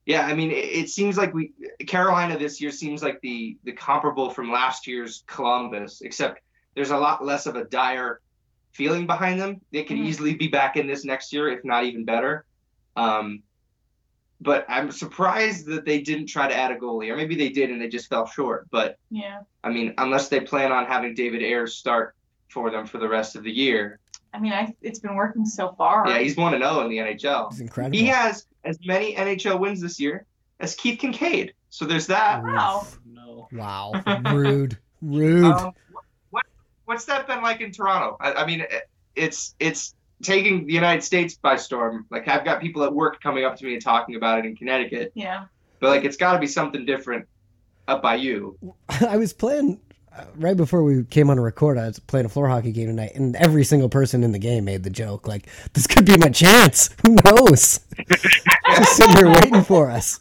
[0.06, 1.52] Yeah, I mean, it, it seems like we
[1.86, 6.40] Carolina this year seems like the the comparable from last year's Columbus, except
[6.74, 8.20] there's a lot less of a dire
[8.72, 9.60] feeling behind them.
[9.72, 10.06] They could Mhm.
[10.06, 12.44] easily be back in this next year, if not even better.
[12.96, 13.42] Um,
[14.40, 17.70] but I'm surprised that they didn't try to add a goalie, or maybe they did
[17.70, 18.68] and they just fell short.
[18.70, 19.40] But Yeah.
[19.62, 22.14] I mean, unless they plan on having David Ayres start
[22.48, 23.98] for them for the rest of the year,
[24.32, 26.08] I mean, I it's been working so far.
[26.08, 27.48] yeah, he's one to zero in the NHL.
[27.50, 27.98] It's incredible.
[27.98, 30.24] He has as many NHL wins this year
[30.60, 31.50] as Keith Kinkaid.
[31.68, 32.42] So there's that.
[32.42, 32.86] Wow.
[33.04, 33.48] No.
[33.52, 33.92] Wow.
[34.32, 34.78] Rude.
[35.02, 35.44] Rude.
[35.44, 35.89] Um, what
[36.90, 38.16] what's that been like in Toronto?
[38.20, 38.66] I, I mean,
[39.14, 42.04] it's it's taking the United States by storm.
[42.10, 44.56] Like I've got people at work coming up to me and talking about it in
[44.56, 45.44] Connecticut, Yeah.
[45.78, 47.28] but like it's got to be something different
[47.86, 48.58] up by you.
[49.08, 49.80] I was playing
[50.16, 51.78] uh, right before we came on to record.
[51.78, 54.64] I was playing a floor hockey game tonight, and every single person in the game
[54.64, 56.90] made the joke like, "This could be my chance.
[57.06, 57.78] Who knows?"
[58.76, 60.20] Just sitting here waiting for us.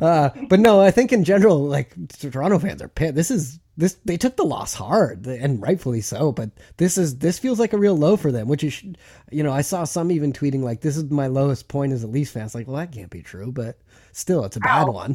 [0.00, 3.14] Uh, but no, I think in general, like Toronto fans are pissed.
[3.14, 6.32] This is this they took the loss hard and rightfully so.
[6.32, 8.48] But this is this feels like a real low for them.
[8.48, 8.82] Which is,
[9.30, 12.06] you know, I saw some even tweeting like, "This is my lowest point as a
[12.06, 13.78] Leafs fan." It's like, well, that can't be true, but
[14.12, 14.92] still, it's a bad Ow.
[14.92, 15.12] one.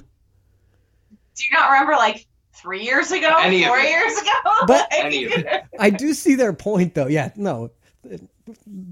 [1.35, 4.31] Do you not remember like three years ago, Any four years ago?
[4.67, 5.27] But- Any.
[5.79, 7.07] I do see their point though.
[7.07, 7.71] Yeah, no,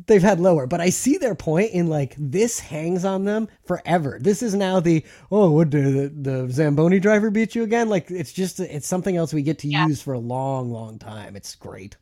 [0.07, 4.17] they've had lower, but I see their point in like this hangs on them forever.
[4.21, 7.89] This is now the oh, what did the, the Zamboni driver beat you again?
[7.89, 9.87] Like it's just it's something else we get to Yeah.
[9.87, 11.35] use for a long, long time.
[11.35, 11.97] It's great.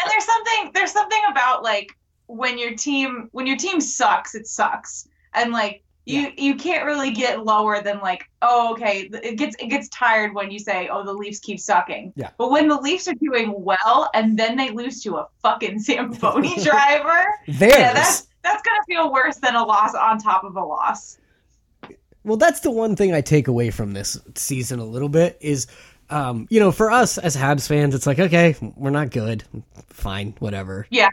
[0.00, 1.88] and there's something there's something about like
[2.26, 7.10] when your team when your team sucks it sucks and like you you can't really
[7.10, 11.04] get lower than like oh okay it gets it gets tired when you say oh
[11.04, 12.30] the leafs keep sucking Yeah.
[12.38, 16.54] but when the leafs are doing well and then they lose to a fucking zamboni
[16.62, 21.18] driver yeah that's that's gonna feel worse than a loss on top of a loss
[22.24, 25.66] Well, that's the one thing I take away from this season a little bit is,
[26.10, 29.44] um, you know, for us as Habs fans, it's like, okay, we're not good.
[29.88, 30.86] Fine, whatever.
[30.90, 31.08] Yeah.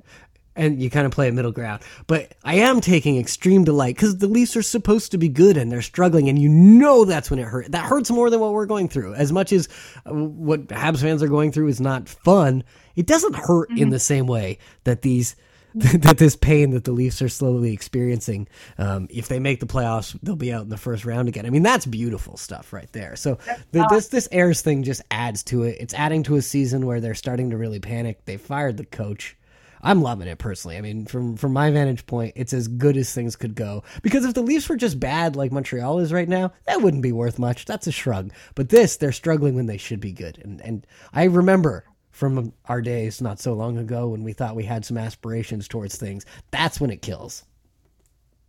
[0.56, 1.82] And you kind of play a middle ground.
[2.06, 5.72] But I am taking extreme delight because the Leafs are supposed to be good and
[5.72, 7.70] they're struggling, and you know that's when it hurts.
[7.70, 9.16] That hurts more than what we're going through.
[9.16, 9.68] As much as
[10.06, 12.64] uh, what Habs fans are going through is not fun,
[12.96, 15.36] it doesn't hurt in the same way that these
[15.76, 18.48] that this pain that the Leafs are slowly experiencing.
[18.78, 21.48] Um, if they make the playoffs, they'll be out in the first round again.
[21.48, 23.16] I mean, that's beautiful stuff right there.
[23.16, 23.40] So
[23.72, 25.78] the, this this Ayres thing just adds to it.
[25.80, 28.24] It's adding to a season where they're starting to really panic.
[28.26, 29.36] They fired the coach.
[29.84, 30.78] I'm loving it personally.
[30.78, 33.84] I mean, from from my vantage point, it's as good as things could go.
[34.02, 37.12] Because if the Leafs were just bad like Montreal is right now, that wouldn't be
[37.12, 37.66] worth much.
[37.66, 38.32] That's a shrug.
[38.56, 40.40] But this, they're struggling when they should be good.
[40.44, 44.64] And and I remember from our days not so long ago when we thought we
[44.64, 46.26] had some aspirations towards things.
[46.52, 47.44] That's when it kills.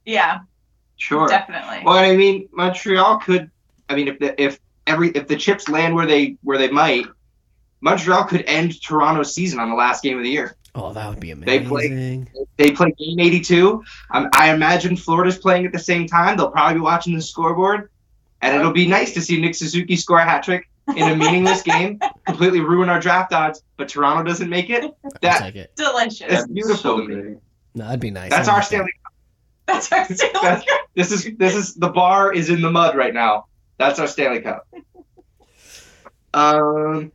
[0.05, 0.41] yeah
[0.97, 1.27] Sure.
[1.27, 3.51] definitely Well, I mean, Montreal could.
[3.89, 7.07] I mean, if the if every if the chips land where they where they might,
[7.81, 10.57] Montreal could end Toronto's season on the last game of the year.
[10.77, 11.63] Oh, that would be amazing.
[11.63, 12.29] They play- amazing.
[12.57, 13.85] They play game 82.
[14.11, 16.37] Um, I imagine Florida's playing at the same time.
[16.37, 17.91] They'll probably be watching the scoreboard,
[18.43, 21.63] and it'll be nice to see Nick Suzuki score a hat trick in a meaningless
[21.63, 23.63] game, completely ruin our draft odds.
[23.77, 24.83] But Toronto doesn't make it.
[24.85, 25.75] I'll That take it.
[25.77, 27.15] delicious That's beautiful so to me.
[27.23, 27.37] great.
[27.77, 28.31] No, that'd be nice.
[28.31, 28.67] that's I our like that.
[28.69, 28.93] Stanley.
[29.67, 30.79] that's our Stanley That's- Cup.
[30.95, 33.47] This is this is the bar is in the mud right now.
[33.79, 34.67] That's our Stanley Cup.
[36.35, 37.13] Um,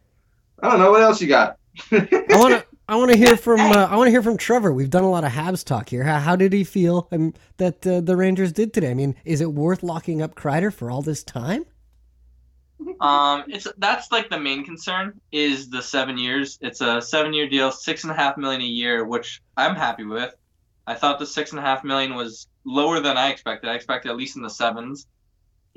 [0.62, 1.58] I don't know what else you got.
[1.91, 1.98] I
[2.32, 2.65] want to.
[2.89, 3.60] I want to hear from.
[3.60, 4.73] Uh, I want to hear from Trevor.
[4.73, 6.04] We've done a lot of Habs talk here.
[6.04, 8.89] How, how did he feel um, that uh, the Rangers did today?
[8.89, 11.65] I mean, is it worth locking up Kreider for all this time?
[12.99, 16.58] Um, it's that's like the main concern is the seven years.
[16.62, 20.34] It's a seven-year deal, six and a half million a year, which I'm happy with.
[20.88, 23.69] I thought the six and a half million was lower than I expected.
[23.69, 25.06] I expected at least in the sevens.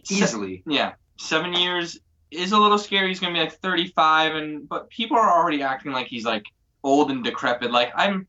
[0.08, 0.62] Easily.
[0.66, 3.08] Yeah, seven years is a little scary.
[3.08, 6.44] He's gonna be like 35, and but people are already acting like he's like
[6.82, 7.70] old and decrepit.
[7.70, 8.26] Like I'm,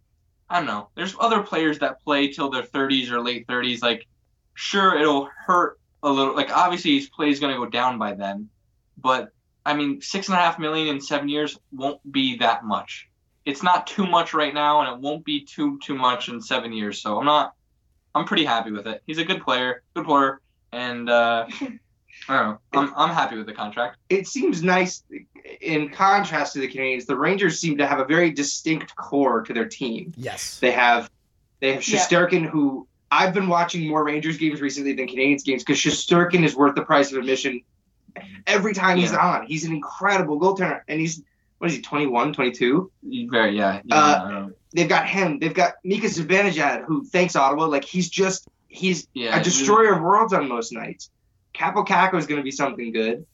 [0.50, 0.90] I don't know.
[0.96, 3.82] There's other players that play till their 30s or late 30s.
[3.82, 4.06] Like,
[4.54, 6.36] sure, it'll hurt a little.
[6.36, 8.50] Like obviously his play is gonna go down by then,
[8.98, 9.30] but
[9.66, 13.10] I mean six and a half million in seven years won't be that much.
[13.46, 16.72] It's not too much right now, and it won't be too too much in seven
[16.72, 17.02] years.
[17.02, 17.54] So I'm not.
[18.16, 19.02] I'm pretty happy with it.
[19.08, 20.40] He's a good player, good player,
[20.72, 21.48] and uh,
[22.30, 22.60] I don't know.
[22.74, 23.98] I'm I'm happy with the contract.
[24.10, 25.04] It seems nice.
[25.62, 29.54] In contrast to the Canadians, the Rangers seem to have a very distinct core to
[29.54, 30.14] their team.
[30.16, 30.60] Yes.
[30.60, 31.10] They have
[31.60, 32.46] they have Yeah.
[32.48, 36.76] Who I've been watching more Rangers games recently than Canadians games because Shesterkin is worth
[36.76, 37.62] the price of admission
[38.48, 39.46] every time he's on.
[39.46, 41.22] He's an incredible goaltender, and he's
[41.60, 42.92] what is he 21, 22?
[43.30, 43.82] Very yeah.
[43.86, 44.52] yeah Uh, I don't know.
[44.74, 45.40] they've got him.
[45.40, 47.66] They've got Mika Zibanejad, who thanks Ottawa.
[47.68, 51.10] Like he's just he's Yeah, a destroyer of worlds on most nights.
[51.54, 53.26] Kaapo Kakko is going to be something good.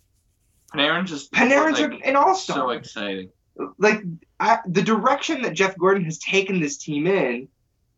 [0.73, 2.57] Panarin just Panarin's like, an all star.
[2.57, 3.31] so exciting.
[3.77, 4.01] like
[4.39, 7.47] I, the direction that Jeff Gorton has taken this team in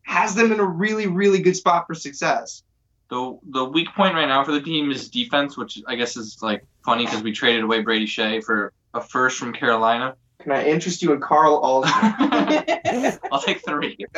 [0.02, 2.62] has them in a really, really good spot for success.
[3.10, 6.38] The the weak point right now for the team is defense, which I guess is
[6.40, 10.16] like funny because we traded away Brady Skjei for a first from Carolina.
[10.40, 13.18] Can I interest you in Karl Alzner?
[13.32, 13.96] I'll take three.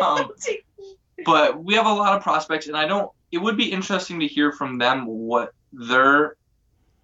[0.00, 0.30] Um,
[1.24, 3.10] but we have a lot of prospects, and I don't.
[3.32, 6.36] It would be interesting to hear from them what their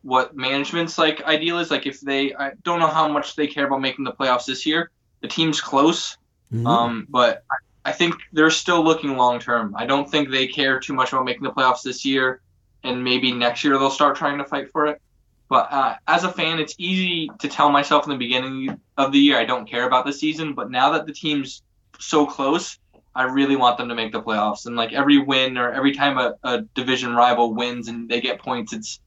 [0.02, 1.70] what management's like ideal is.
[1.70, 4.64] Like if they, I don't know how much they care about making the playoffs this
[4.66, 4.90] year.
[5.20, 6.16] The team's close,
[6.52, 6.66] Mhm.
[6.66, 9.74] um, but I, I think they're still looking long term.
[9.76, 12.40] I don't think they care too much about making the playoffs this year,
[12.84, 15.00] and maybe next year they'll start trying to fight for it.
[15.48, 19.18] But uh, as a fan, it's easy to tell myself in the beginning of the
[19.18, 20.54] year I don't care about the season.
[20.54, 21.62] But now that the team's
[22.00, 22.78] so close,
[23.16, 24.66] I really want them to make the playoffs.
[24.66, 28.38] And like every win or every time a, a division rival wins and they get
[28.38, 29.00] points, it's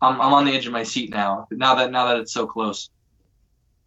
[0.00, 1.46] I'm, I'm on the edge of my seat now.
[1.50, 2.90] Now that now that it's so close.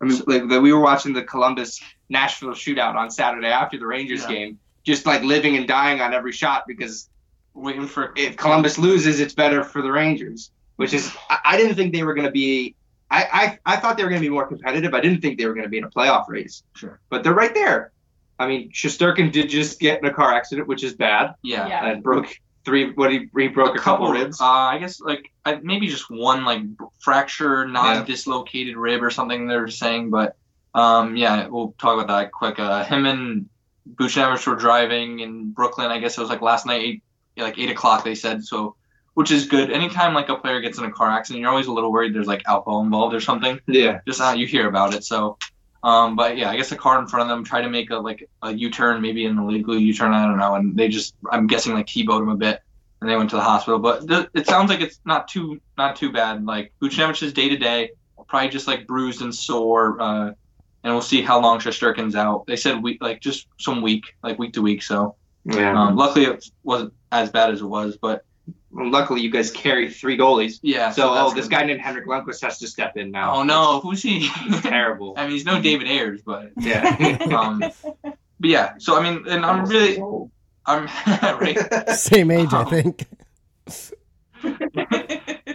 [0.01, 1.79] I mean, like the, we were watching the Columbus
[2.09, 4.29] Nashville shootout on Saturday after the Rangers Yeah.
[4.29, 7.07] game, just like living and dying on every shot because
[7.53, 10.51] Waiting for if Columbus loses, it's better for the Rangers.
[10.77, 12.75] Which is, I, I didn't think they were going to be.
[13.09, 14.93] I, I I thought they were going to be more competitive.
[14.93, 16.63] I didn't think they were going to be in a playoff race.
[16.77, 17.01] Sure.
[17.09, 17.91] But they're right there.
[18.41, 21.67] I mean, Shesterkin did just get in a car accident, which is bad, yeah.
[21.67, 21.85] Yeah.
[21.85, 22.91] and broke three.
[22.91, 24.41] What he, he broke a, couple, ribs.
[24.41, 26.63] Uh, I guess like I, maybe just one like
[26.99, 30.09] fracture, non dislocated rib or something they're saying.
[30.09, 30.35] But
[30.73, 32.57] um, yeah, we'll talk about that quick.
[32.57, 33.49] Uh, him and
[33.93, 35.91] Buchnevich were driving in Brooklyn.
[35.91, 37.03] I guess it was like last night, eight,
[37.37, 38.03] like eight o'clock.
[38.03, 38.75] They said so,
[39.13, 39.71] which is good.
[39.71, 42.27] Anytime like a player gets in a car accident, you're always a little worried there's
[42.27, 43.59] like alcohol involved or something.
[43.67, 43.99] yeah.
[44.07, 45.03] Just how you hear about it.
[45.03, 45.37] So.
[45.83, 47.97] Um, but yeah, I guess the car in front of them tried to make a
[47.97, 50.13] like a U-turn, maybe an illegal U-turn.
[50.13, 52.61] I don't know, and they just, I'm guessing, like T-bowed him a bit
[53.01, 53.79] and they went to the hospital.
[53.79, 56.45] But th- it sounds like it's not too not too bad.
[56.45, 57.91] Like Buchnevich is day to day,
[58.27, 60.27] probably just like bruised and sore, uh,
[60.83, 62.45] and we'll see how long Shesterkin's out.
[62.47, 64.83] They said week like just some week, like week to week.
[64.83, 65.15] So
[65.45, 65.79] Yeah.
[65.79, 68.23] um, luckily it wasn't as bad as it was, but
[68.73, 70.59] luckily, you guys carry three goalies.
[70.61, 70.91] yeah.
[70.91, 71.51] So, that's oh, this good.
[71.57, 73.35] guy named Henrik Lundqvist has to step in now.
[73.35, 74.29] Oh no, who's he?
[74.45, 75.13] It's terrible.
[75.17, 77.17] I mean, he's no David Ayres, but yeah.
[77.37, 78.73] um, but yeah.
[78.77, 79.97] So I mean, and I'm really,
[80.65, 80.85] I'm
[81.39, 81.89] right.
[81.91, 83.07] Same age, I Um, think.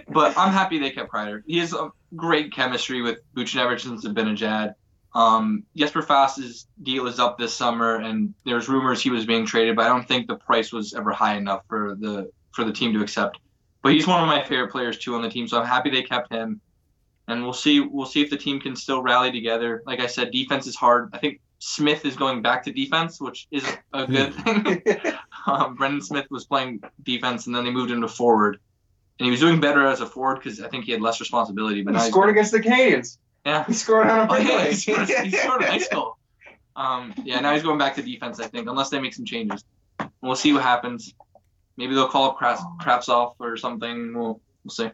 [0.08, 1.42] but I'm happy they kept Kreider.
[1.46, 4.74] He has a great chemistry with Buchnevich and Zibanejad.
[5.14, 9.74] Um, Jesper Fast's deal is up this summer, and there's rumors he was being traded,
[9.76, 12.92] but I don't think the price was ever high enough for the for the team
[12.94, 13.38] to accept.
[13.82, 16.02] But he's one of my favorite players too on the team, so I'm happy they
[16.02, 16.60] kept him.
[17.28, 19.82] And we'll see we'll see if the team can still rally together.
[19.86, 21.10] Like I said, defense is hard.
[21.12, 24.82] I think Smith is going back to defense, which is a good thing.
[25.46, 28.58] um, Brendan Smith was playing defense, and then they moved him to forward,
[29.18, 31.82] and he was doing better as a forward because I think he had less responsibility.
[31.82, 33.18] But he scored against the Canadiens.
[33.44, 34.70] yeah, He scored on a oh, yeah, breakaway.
[34.70, 36.16] he scored, he scored a nice goal.
[36.76, 38.38] Um, yeah, now he's going back to defense.
[38.38, 39.64] I think unless they make some changes,
[39.98, 41.14] And we'll see what happens.
[41.76, 44.14] Maybe they'll call up Kras- Kraps off or something.
[44.14, 44.90] We'll we'll see.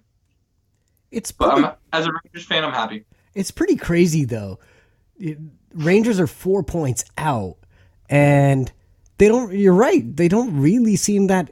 [1.11, 3.05] It's But pretty, I'm, as a Rangers fan, I'm happy.
[3.35, 4.59] it's pretty crazy though.
[5.19, 5.39] It-
[5.75, 7.57] Rangers are four points out,
[8.11, 8.71] and
[9.19, 9.53] they don't.
[9.55, 10.05] You're right.
[10.17, 11.51] They don't really seem that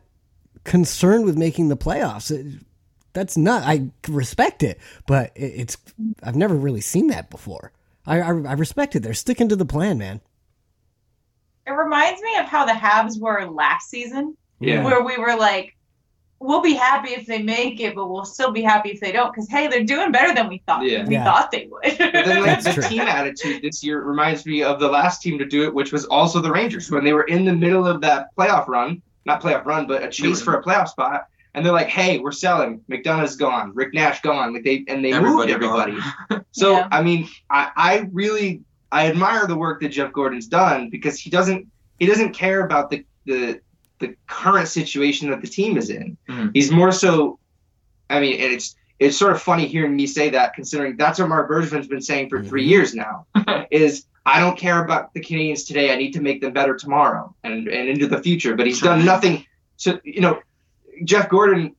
[0.65, 2.31] concerned with making the playoffs.
[2.31, 2.65] It-
[3.13, 3.63] that's not.
[3.65, 5.77] I respect it, but it, it's.
[6.23, 7.73] I've never really seen that before.
[8.07, 9.01] I, I I respect it.
[9.01, 10.21] They're sticking to the plan, man.
[11.67, 14.85] It reminds me of how the Habs were last season, Yeah.
[14.85, 15.77] where we were like,
[16.39, 19.31] we'll be happy if they make it, but we'll still be happy if they don't,
[19.33, 20.85] because hey, they're doing better than we thought.
[20.85, 21.05] Yeah.
[21.07, 21.25] We Yeah.
[21.25, 21.83] thought they would.
[21.99, 22.83] But then, like, the true.
[22.85, 26.05] team attitude this year reminds me of the last team to do it, which was
[26.07, 29.67] also the Rangers when they were in the middle of that playoff run, not playoff
[29.67, 31.27] run, but a chase for a playoff spot.
[31.53, 32.81] And they're like, "Hey, we're selling.
[32.89, 33.73] McDonagh's gone.
[33.75, 34.55] Rick Nash gone.
[34.55, 36.45] Like they and they moved Everybody everybody.
[36.53, 36.89] So Yeah.
[36.93, 38.63] I mean, I, I really
[38.93, 41.67] I admire the work that Jeff Gorton's done because he doesn't
[41.99, 43.61] he doesn't care about the the
[44.01, 46.17] the current situation that the team is in.
[46.29, 46.51] Mhm.
[46.55, 47.39] He's more so.
[48.09, 51.29] I mean, and it's it's sort of funny hearing me say that, considering that's what
[51.29, 52.71] Marc Bergevin's been saying for three Mhm.
[52.71, 53.27] years now.
[53.71, 55.93] is I don't care about the Canadiens today.
[55.93, 58.57] I need to make them better tomorrow and and into the future.
[58.57, 59.45] But he's done nothing.
[59.77, 60.41] So you know,
[61.05, 61.75] Jeff Gorton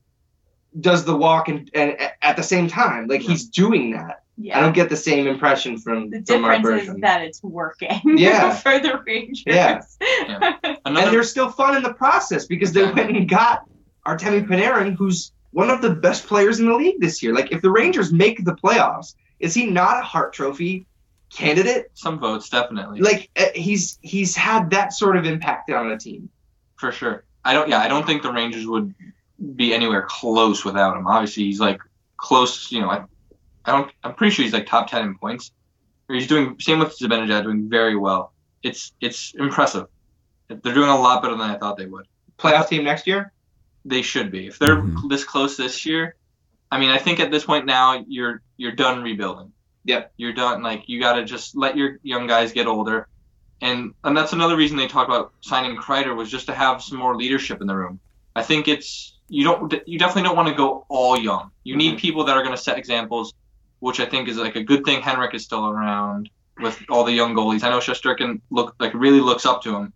[0.79, 4.20] does the walk and, and at the same time, like he's doing that.
[4.41, 4.57] Yeah.
[4.57, 8.01] I don't get the same impression from, the from Mark difference is that it's working
[8.17, 8.55] Yeah.
[8.55, 9.43] for the Rangers.
[9.45, 9.81] Yeah.
[10.63, 13.63] Another and they're still fun in the process because they went and got
[14.07, 17.33] Artemi Panarin, who's one of the best players in the league this year.
[17.33, 20.85] Like, if the Rangers make the playoffs, is he not a Hart Trophy
[21.33, 21.87] candidate?
[21.93, 26.29] some votes definitely Like, uh, he's he's had that sort of impact on a team.
[26.77, 27.23] for sure.
[27.43, 27.69] I don't.
[27.69, 28.93] Yeah, I don't think the Rangers would
[29.55, 31.07] be anywhere close without him.
[31.07, 31.79] Obviously, he's like
[32.17, 32.71] close.
[32.71, 33.03] You know, I,
[33.65, 33.91] I don't.
[34.03, 35.51] I'm pretty sure he's like top ten in points.
[36.09, 38.33] He's doing same with Zibanejad, doing very well.
[38.63, 39.87] It's it's impressive.
[40.47, 42.05] They're doing a lot better than I thought they would.
[42.37, 43.31] Playoff team next year.
[43.85, 44.47] They should be.
[44.47, 45.09] If they're Mhm.
[45.09, 46.15] this close this year,
[46.71, 49.51] I mean, I think at this point now you're you're done rebuilding.
[49.85, 50.11] Yep.
[50.17, 50.61] You're done.
[50.61, 53.07] Like you got to just let your young guys get older,
[53.61, 56.97] and and that's another reason they talk about signing Kreider was just to have some
[56.97, 57.99] more leadership in the room.
[58.35, 61.51] I think it's you don't you definitely don't want to go all young.
[61.63, 63.33] You need people that are going to set examples,
[63.81, 65.01] which I think is like a good thing.
[65.01, 66.29] Henrik is still around
[66.61, 67.63] with all the young goalies.
[67.63, 69.93] I know Shesterkin look like really looks up to him,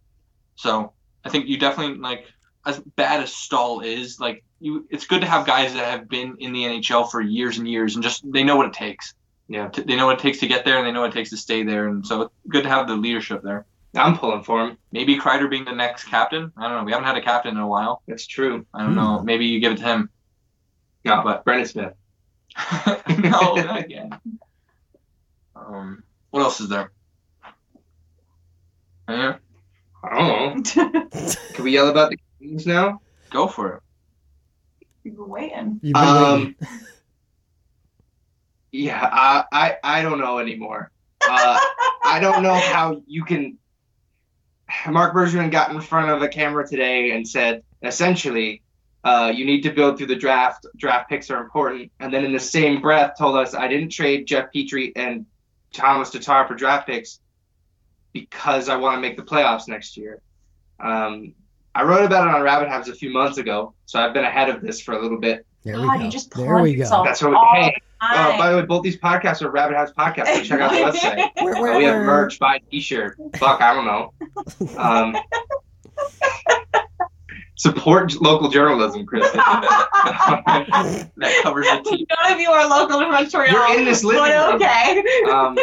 [0.56, 0.92] so
[1.24, 2.26] I think you definitely like
[2.66, 6.36] as bad as Staal is, like you, it's good to have guys that have been
[6.40, 9.14] in the NHL for years and years and just they know what it takes.
[9.48, 9.68] Yeah.
[9.70, 11.30] T- They know what it takes to get there and they know what it takes
[11.30, 13.66] to stay there, and so it's good to have the leadership there.
[13.96, 14.78] I'm pulling for him.
[14.92, 16.52] Maybe Kreider being the next captain.
[16.58, 16.84] I don't know.
[16.84, 18.02] We haven't had a captain in a while.
[18.08, 18.66] That's true.
[18.74, 19.20] I don't know.
[19.20, 19.26] Hmm.
[19.26, 20.10] Maybe you give it to him.
[21.06, 21.94] Yeah, But- Brendan Smith.
[23.10, 24.10] no, not again.
[25.56, 26.92] Um, what else is there?
[29.10, 29.36] Yeah,
[30.04, 31.22] I don't know.
[31.54, 33.02] Can we yell about the Kings now?
[33.30, 33.82] go for it.
[35.04, 35.80] You've been waiting.
[35.84, 36.56] You've been Um, waiting.
[38.72, 40.92] Yeah, I, I, I don't know anymore.
[41.28, 41.60] Uh,
[42.04, 43.58] I don't know how you can.
[44.90, 48.62] Marc Bergevin got in front of a camera today and said, essentially,
[49.06, 50.66] uh, you need to build through the draft.
[50.76, 51.92] Draft picks are important.
[52.02, 55.26] And then in the same breath, told us I didn't trade Jeff Petry and
[55.74, 57.20] Thomas Tatar for draft picks
[58.14, 60.22] because I want to make the playoffs next year.
[60.80, 61.34] Um,
[61.74, 64.50] I wrote about it on Rabbit Habs a few months ago, so I've been ahead
[64.50, 65.46] of this for a little bit.
[65.64, 66.06] There we God, go.
[66.06, 67.04] you just there plug we go.
[67.04, 69.92] That's what we, all hey, uh, by the way, both these podcasts are Rabbit House
[69.92, 70.36] podcasts.
[70.38, 71.30] So check out the website.
[71.44, 73.18] Where- Uh, we have merch, buy a t-shirt.
[73.38, 74.14] Fuck, I don't know.
[74.78, 75.18] Um,
[77.56, 79.30] support local journalism, Chris.
[81.18, 82.06] That covers the team.
[82.10, 83.48] None of you are local to Montreal.
[83.48, 84.56] You're in this living room.
[84.56, 85.04] okay.
[85.30, 85.58] um,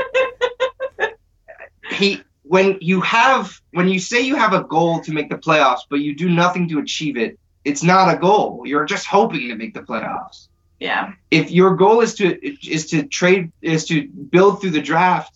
[1.91, 5.81] he when you have when you say you have a goal to make the playoffs,
[5.89, 8.63] but you do nothing to achieve it, it's not a goal.
[8.65, 10.49] You're just hoping to make the playoffs.
[10.81, 11.13] Yeah.
[11.31, 15.33] if your goal is to is to trade is to build through the draft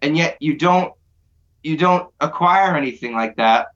[0.00, 0.94] and yet you don't
[1.62, 3.66] you don't acquire anything like that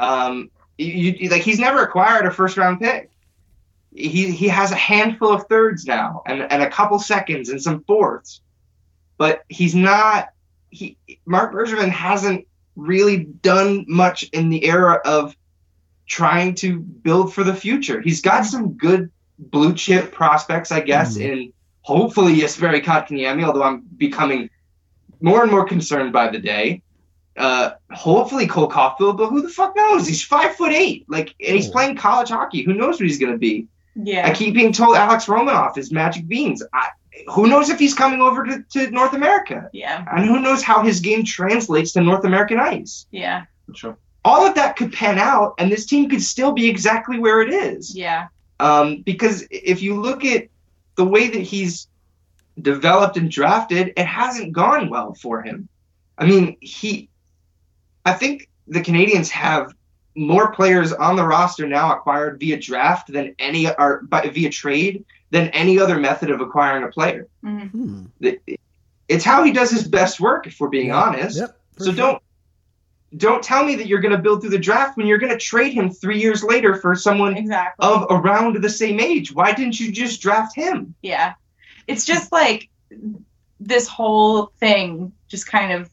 [0.00, 3.10] um you, you like he's never acquired a first round pick
[3.94, 7.82] he he has a handful of thirds now and and a couple seconds and some
[7.84, 8.40] fourths
[9.16, 10.28] but he's not
[10.70, 15.34] he Marc Bergevin hasn't really done much in the era of
[16.06, 21.16] trying to build for the future he's got some good blue chip prospects, I guess,
[21.16, 21.20] Mhm.
[21.20, 21.52] in
[21.82, 24.50] hopefully Jesperi Kotkaniemi, although I'm becoming
[25.20, 26.82] more and more concerned by the day.
[27.38, 30.06] Uh, hopefully Cole Caufield, but who the fuck knows?
[30.06, 31.72] He's five foot eight, like, and he's Oh.
[31.72, 32.62] playing college hockey.
[32.62, 33.66] Who knows what he's gonna be?
[33.94, 36.62] Yeah, I keep being told Alex Romanov is magic beans.
[36.72, 36.88] I,
[37.32, 39.70] who knows if he's coming over to, to North America?
[39.72, 40.04] Yeah.
[40.12, 43.06] And who knows how his game translates to North American ice?
[43.10, 43.44] Yeah.
[43.74, 43.96] Sure.
[44.24, 47.52] All of that could pan out, and this team could still be exactly where it
[47.52, 47.96] is.
[47.96, 48.28] Yeah.
[48.60, 50.48] Um, because if you look at
[50.96, 51.88] the way that he's
[52.60, 55.68] developed and drafted, it hasn't gone well for him.
[56.16, 57.08] I mean, he,
[58.08, 59.72] I think the Canadiens have
[60.14, 65.04] more players on the roster now acquired via draft than any or by, via trade
[65.30, 67.28] than any other method of acquiring a player.
[67.44, 67.70] Mhm.
[67.70, 68.04] Hmm.
[69.08, 70.96] It's how he does his best work, if we're being Yep.
[70.96, 71.38] honest.
[71.38, 71.60] Yep.
[71.78, 71.94] So sure.
[71.94, 72.22] don't
[73.16, 75.38] don't tell me that you're going to build through the draft when you're going to
[75.38, 77.88] trade him three years later for someone Exactly.
[77.88, 79.32] of around the same age.
[79.32, 80.94] Why didn't you just draft him?
[81.00, 81.32] Yeah.
[81.86, 82.68] It's just like
[83.60, 85.88] this whole thing just kind of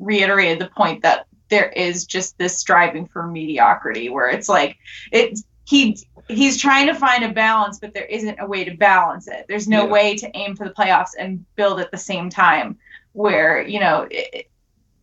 [0.00, 4.78] reiterated the point that there is just this striving for mediocrity where it's like
[5.12, 5.98] it's he
[6.28, 9.44] he's trying to find a balance but there isn't a way to balance it.
[9.48, 9.92] There's no Yeah.
[9.92, 12.78] way to aim for the playoffs and build at the same time
[13.12, 14.48] where, you know, it,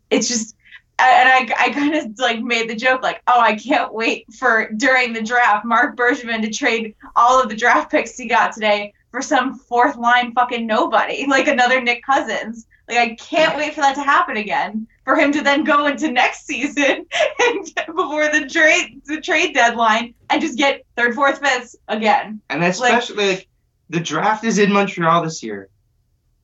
[0.10, 0.56] it's just
[0.98, 4.72] and I, I kind of like made the joke like, oh, I can't wait for
[4.76, 8.94] during the draft, Marc Bergevin to trade all of the draft picks he got today
[9.12, 12.66] for some fourth line fucking nobody, like another Nick Cousins.
[12.90, 14.88] Like I can't wait for that to happen again.
[15.10, 17.08] For him to then go into next season
[17.40, 22.42] and before the trade the trade deadline and just get third, fourth, fifths again.
[22.48, 23.48] And especially like,
[23.90, 25.68] the draft is in Montreal this year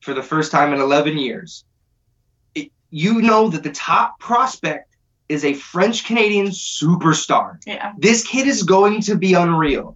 [0.02, 1.64] for the first time in 11 years.
[2.56, 4.96] It, you know that the top prospect
[5.30, 7.60] is a French Canadian superstar.
[7.68, 7.94] Yeah.
[8.00, 9.96] This kid is going to be unreal.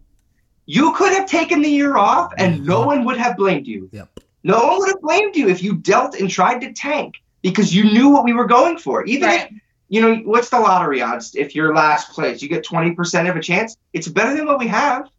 [0.67, 2.87] You could have taken the year off and no mm-hmm.
[2.87, 3.89] one would have blamed you.
[3.91, 4.19] Yep.
[4.43, 7.85] No one would have blamed you if you dealt and tried to tank because you
[7.85, 9.05] knew what we were going for.
[9.05, 9.49] Even if
[9.89, 11.35] you know, what's the lottery odds?
[11.35, 13.75] If you're last place, you get 20% of a chance.
[13.91, 15.09] It's better than what we have.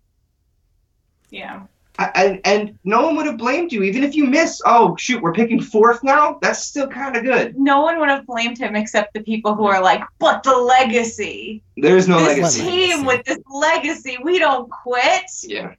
[1.29, 1.65] Yeah.
[1.99, 4.63] And, and no one would have blamed you, even if you miss.
[4.65, 6.39] Oh, shoot, we're picking fourth now?
[6.41, 7.59] That's still kind of good.
[7.59, 11.63] No one would have blamed him except the people who are like, but the legacy.
[11.77, 12.63] There's no this legacy.
[12.63, 15.25] team with this legacy, we don't quit.
[15.43, 15.75] Yeah.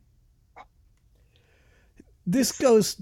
[2.28, 2.98] this goes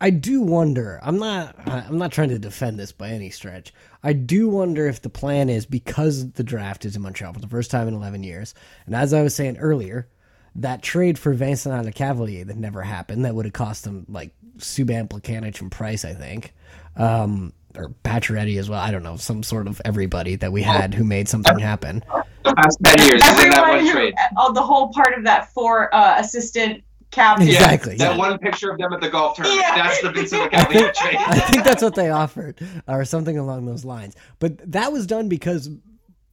[0.00, 3.72] i do wonder i'm not i'm not trying to defend this by any stretch.
[4.02, 7.48] I do wonder if the plan is because the draft is in montreal for the
[7.48, 8.54] first time in 11 years
[8.86, 10.08] and as i was saying earlier
[10.56, 15.08] that trade for Vincent Lecavalier that never happened that would have cost them like Subban
[15.08, 16.52] Plekanec and Price I think.
[16.96, 20.92] Um or Pacioretty as well I don't know some sort of everybody that we had
[20.92, 22.02] who made something happen.
[22.44, 24.14] The past 10 years, it's that Everyone one who, trade.
[24.38, 27.46] oh, the whole part of that four uh, assistant captain.
[27.46, 27.54] Yeah.
[27.54, 28.18] Exactly, That yeah.
[28.18, 29.60] one picture of them at the golf tournament.
[29.60, 29.74] Yeah.
[29.82, 31.16] That's the Vincent I Lecavalier think, trade.
[31.16, 34.14] I think that's what they offered, or something along those lines.
[34.38, 35.68] But that was done because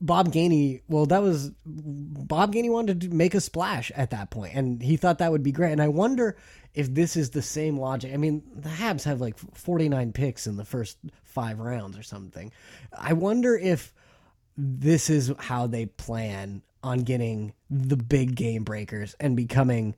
[0.01, 0.82] Bob Gainey.
[0.88, 4.97] Well, that was Bob Gainey wanted to make a splash at that point, and he
[4.97, 5.71] thought that would be great.
[5.71, 6.38] And I wonder
[6.73, 8.13] if this is the same logic.
[8.13, 12.03] I mean, the Habs have like forty nine picks in the first five rounds or
[12.03, 12.51] something.
[12.97, 13.93] I wonder if
[14.55, 19.95] this is how they plan on getting the big game breakers and becoming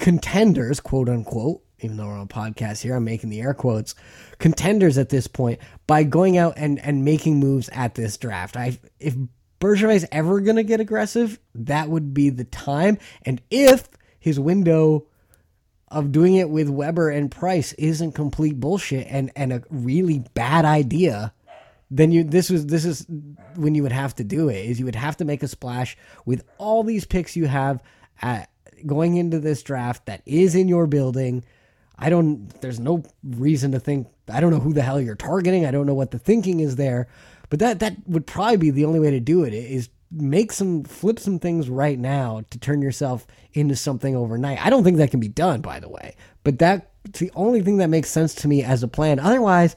[0.00, 3.94] contenders, quote unquote, even though we're on a podcast here, I'm making the air quotes,
[4.38, 8.56] contenders at this point by going out and, and making moves at this draft.
[8.56, 9.14] I if
[9.62, 12.98] is ever gonna get aggressive, that would be the time.
[13.22, 13.88] And if
[14.18, 15.06] his window
[15.88, 20.64] of doing it with Weber and Price isn't complete bullshit and, and a really bad
[20.64, 21.34] idea,
[21.90, 23.06] then you this was this is
[23.56, 25.96] when you would have to do it is you would have to make a splash
[26.24, 27.82] with all these picks you have
[28.22, 28.49] at
[28.86, 31.44] going into this draft that is in your building.
[31.98, 35.66] I don't there's no reason to think I don't know who the hell you're targeting.
[35.66, 37.08] I don't know what the thinking is there.
[37.48, 40.82] But that that would probably be the only way to do it is make some
[40.84, 44.64] flip some things right now to turn yourself into something overnight.
[44.64, 46.16] I don't think that can be done by the way.
[46.42, 46.86] But that's
[47.18, 49.18] the only thing that makes sense to me as a plan.
[49.18, 49.76] Otherwise,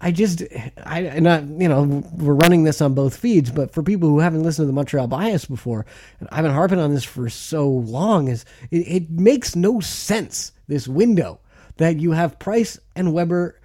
[0.00, 0.42] I just,
[0.84, 4.20] I, and I, you know, we're running this on both feeds, but for people who
[4.20, 5.86] haven't listened to the Montreal Bias before,
[6.20, 10.52] and I've been harping on this for so long, is it, it makes no sense
[10.68, 11.40] this window
[11.78, 13.60] that you have Price and Weber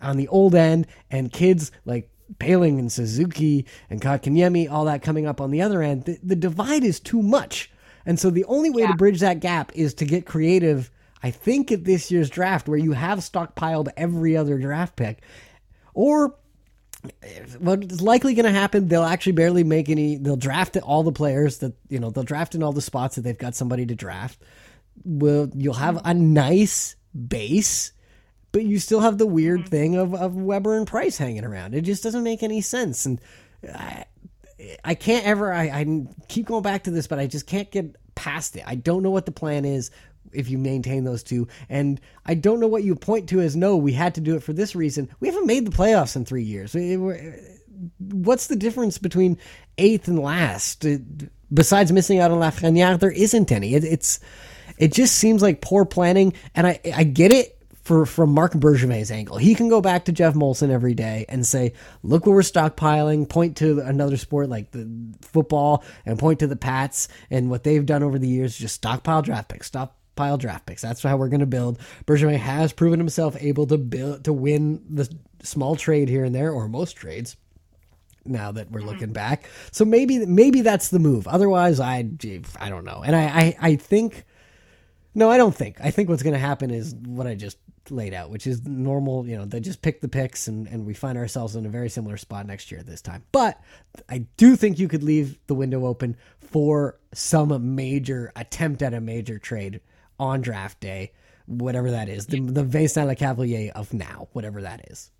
[0.00, 5.26] on the old end and kids like Poehling and Suzuki and Kotkaniemi, all that coming
[5.26, 6.04] up on the other end.
[6.04, 7.70] The, the divide is too much,
[8.06, 10.90] and so the only way to bridge that gap is to get creative.
[11.22, 15.22] I think at this year's draft, where you have stockpiled every other draft pick,
[15.96, 16.36] or
[17.58, 20.16] what's likely going to happen, they'll actually barely make any.
[20.16, 22.10] They'll draft all the players that you know.
[22.10, 24.38] They'll draft in all the spots that they've got somebody to draft.
[25.04, 26.96] Will you'll have a nice
[27.28, 27.92] base,
[28.52, 29.70] but you still have the weird mm-hmm.
[29.70, 31.74] thing of of Weber and Price hanging around.
[31.74, 33.18] It just doesn't make any sense, and
[33.74, 34.04] I,
[34.84, 35.52] I can't ever.
[35.52, 38.64] I, I keep going back to this, but I just can't get past it.
[38.66, 39.90] I don't know what the plan is
[40.36, 41.48] if you maintain those two.
[41.68, 44.42] And I don't know what you point to as no, we had to do it
[44.42, 45.08] for this reason.
[45.20, 46.74] We haven't made the playoffs in three years.
[46.74, 47.40] We- we're-
[47.98, 49.36] What's the difference between
[49.76, 50.86] eighth and last?
[50.86, 50.96] Uh,
[51.52, 53.74] Besides missing out on Lafreniere, there isn't any.
[53.74, 54.18] It, it's
[54.78, 59.12] it just seems like poor planning, and I I get it for from Marc Bergevin's
[59.12, 59.36] angle.
[59.36, 63.28] He can go back to Geoff Molson every day and say, "Look what we're stockpiling."
[63.28, 67.86] Point to another sport like the football, and point to the Pats and what they've
[67.86, 68.56] done over the years.
[68.58, 69.70] Just stockpile draft picks,
[70.16, 70.82] stockpile draft picks.
[70.82, 71.78] That's how we're going to build.
[72.06, 75.08] Bergevin has proven himself able to build to win the
[75.42, 77.36] small trade here and there, or most trades
[78.24, 79.12] now that we're looking mm-hmm.
[79.12, 79.48] back.
[79.72, 81.28] So maybe maybe that's the move.
[81.28, 82.08] Otherwise, I
[82.58, 83.02] I don't know.
[83.04, 84.24] And I I, I think
[85.14, 85.78] no, I don't think.
[85.82, 87.58] I think what's going to happen is what I just
[87.90, 89.26] laid out, which is normal.
[89.26, 91.90] You know, they just pick the picks, and and we find ourselves in a very
[91.90, 93.22] similar spot next year at this time.
[93.32, 93.60] But
[94.08, 99.00] I do think you could leave the window open for some major attempt at a
[99.00, 99.80] major trade
[100.18, 101.12] on draft day,
[101.46, 102.26] whatever that is.
[102.26, 105.10] The the Vincent Lecavalier of now, whatever that is.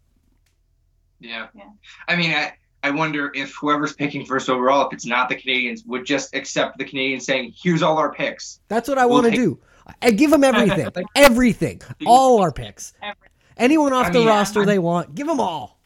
[1.21, 1.49] Yeah.
[1.55, 1.65] Yeah.
[2.09, 5.87] I mean, I, I wonder if whoever's picking first overall, if it's not the Canadiens,
[5.87, 8.61] would just accept the Canadiens saying, here's all our picks.
[8.69, 9.61] That's what I We'll want to take- do.
[10.03, 12.93] I give them everything, everything, all our picks.
[13.03, 15.81] Every- Anyone off I the mean, roster I'm- they want, give them all.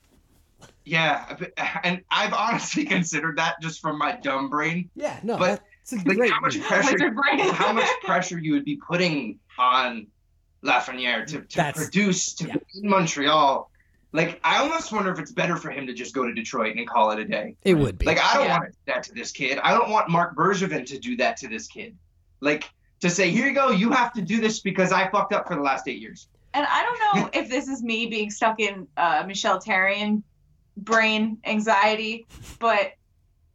[0.84, 1.36] Yeah.
[1.84, 4.90] And I've honestly considered that just from my dumb brain.
[4.96, 6.32] Yeah, no, But, that's a Like, great.
[6.32, 10.06] how much pressure how much pressure you would be putting on
[10.64, 12.54] Lafreniere to, to That's- produce to yeah.
[12.54, 13.70] be in Montreal.
[14.12, 16.86] Like, I almost wonder if it's better for him to just go to Detroit and
[16.88, 17.54] call it a day.
[17.62, 18.06] It would be.
[18.06, 18.58] Like, I don't Yeah.
[18.58, 19.58] want to do that to this kid.
[19.62, 21.96] I don't want Marc Bergevin to do that to this kid.
[22.40, 22.68] Like,
[23.00, 25.54] to say, here you go, you have to do this because I fucked up for
[25.54, 26.26] the last eight years.
[26.54, 30.22] And I don't know if this is me being stuck in uh, Michel Therrien
[30.76, 32.26] brain anxiety,
[32.58, 32.92] but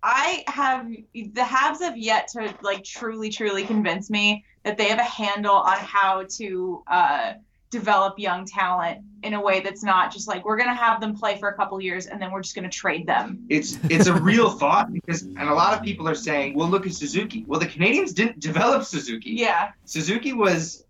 [0.06, 4.99] I have the Habs have yet to like truly, truly convince me that they have
[4.99, 7.34] a handle on how to uh,
[7.72, 11.38] develop young talent in a way that's not just like we're gonna have them play
[11.39, 13.47] for a couple years and then we're just gonna trade them.
[13.49, 16.86] It's it's a real thought because and a lot of people are saying, well, look
[16.86, 17.43] at Suzuki.
[17.47, 19.32] Well, the Canadiens didn't develop Suzuki.
[19.32, 20.86] Yeah, Suzuki was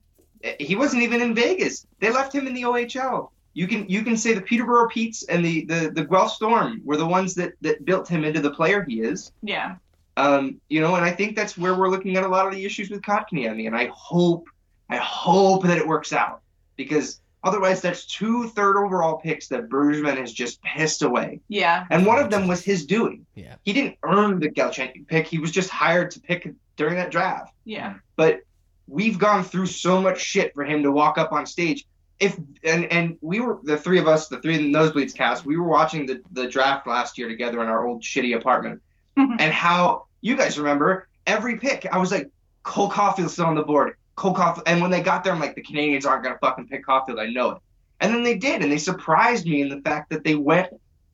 [0.59, 1.87] he wasn't even in Vegas.
[1.99, 3.29] They left him in the OHL.
[3.55, 6.97] You can you can say the Peterborough Petes and the the the Guelph Storm were
[6.97, 9.31] the ones that that built him into the player he is.
[9.41, 9.77] yeah,
[10.17, 12.65] Um, you know, and I think that's where we're looking at a lot of the
[12.65, 14.47] issues with Kotkaniemi, and I hope
[14.89, 16.41] I hope that it works out
[16.75, 22.05] because otherwise that's two third overall picks that Bergman has just pissed away, yeah, and
[22.05, 23.25] one of them was his doing.
[23.35, 23.55] Yeah.
[23.63, 27.53] He didn't earn the Galchenyuk pick; he was just hired to pick during that draft
[27.63, 28.41] yeah, but
[28.87, 31.87] we've gone through so much shit for him to walk up on stage.
[32.19, 35.45] If and and we were the three of us, the three in the nosebleeds cast,
[35.45, 38.81] we were watching the the draft last year together in our old shitty apartment,
[39.17, 39.35] mm-hmm.
[39.39, 42.29] and how you guys remember every pick, I was like,
[42.63, 43.95] Cole Caufield's still on the board.
[44.15, 46.85] Cole Caufield, and when they got there, I'm like, the Canadiens aren't gonna fucking pick
[46.85, 47.19] Caufield.
[47.19, 47.57] I know it.
[47.99, 50.69] And then they did, and they surprised me in the fact that they went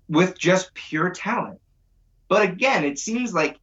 [0.08, 1.60] with just pure talent.
[2.28, 3.58] But again, it seems like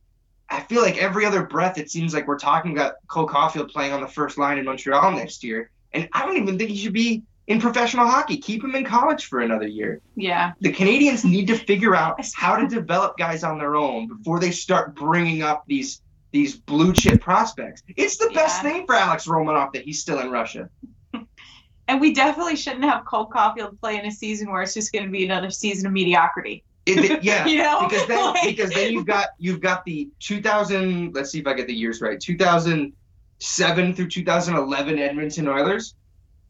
[0.51, 3.93] I feel like every other breath, it seems like we're talking about Cole Caufield playing
[3.93, 5.71] on the first line in Montreal next year.
[5.93, 8.37] And I don't even think he should be in professional hockey.
[8.37, 10.01] Keep him in college for another year.
[10.15, 14.39] yeah, The Canadiens need to figure out how to develop guys on their own before
[14.39, 17.83] they start bringing up these these blue chip prospects.
[17.97, 20.69] It's the best thing for Alex Romanov that he's still in Russia.
[21.89, 25.07] and we definitely shouldn't have Cole Caufield play in a season where it's just going
[25.07, 26.65] to be another season of mediocrity.
[26.85, 31.15] It, yeah, you know, because then Like- because then you've got you've got the 2000
[31.15, 35.95] let's see if I get the years right 2007 through 2011 Edmonton Oilers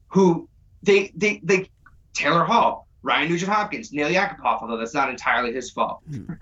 [0.08, 0.48] who
[0.82, 1.68] they they they
[2.14, 6.00] Taylor Hall Ryan Nugent Hopkins Nail Yakupov although that's not entirely his fault.
[6.10, 6.32] Hmm.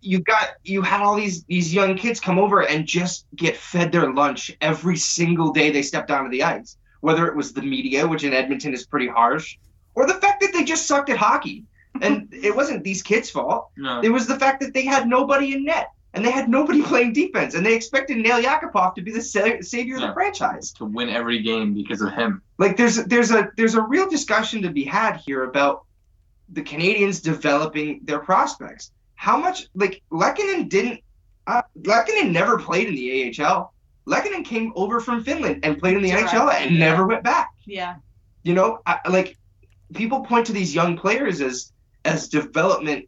[0.00, 3.92] You got you had all these these young kids come over and just get fed
[3.92, 8.06] their lunch every single day they stepped onto the ice whether it was the media
[8.06, 9.58] which in Edmonton is pretty harsh
[9.94, 11.64] or the fact that they just sucked at hockey.
[12.00, 13.70] And it wasn't these kids' fault.
[13.76, 14.00] No.
[14.02, 17.12] it was the fact that they had nobody in net and they had nobody playing
[17.12, 20.14] defense and they expected Nail Yakupov to be the sa- savior of the Yeah.
[20.14, 20.72] franchise.
[20.72, 22.42] to win every game because of him.
[22.58, 25.84] Like there's there's a there's a real discussion to be had here about
[26.50, 28.90] the Canadiens developing their prospects.
[29.16, 31.00] How much like Lehkonen didn't
[31.46, 33.72] uh, Lehkonen never played in the AHL.
[34.06, 36.26] Lehkonen came over from Finland and played in the Right.
[36.26, 36.78] NHL and Yeah.
[36.90, 37.50] never went back.
[37.66, 37.96] Yeah,
[38.42, 39.36] You know, I, like
[39.94, 41.72] people point to these young players as
[42.04, 43.06] as development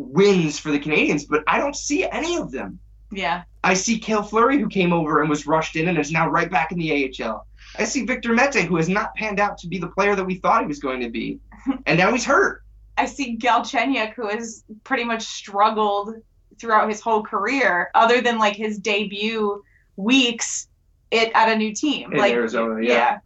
[0.00, 2.78] wins for the Canadiens, but I don't see any of them.
[3.12, 6.28] yeah, I see Cale Fleury, who came over and was rushed in and is now
[6.28, 7.46] right back in the AHL.
[7.78, 10.36] I see Victor Mete, who has not panned out to be the player that we
[10.36, 11.38] thought he was going to be,
[11.86, 12.64] and now he's hurt.
[12.96, 16.14] I see Galchenyuk, who has pretty much struggled
[16.58, 19.62] throughout his whole career, other than like his debut
[19.96, 20.68] weeks
[21.10, 22.12] it at a new team.
[22.12, 23.18] In like Arizona, yeah.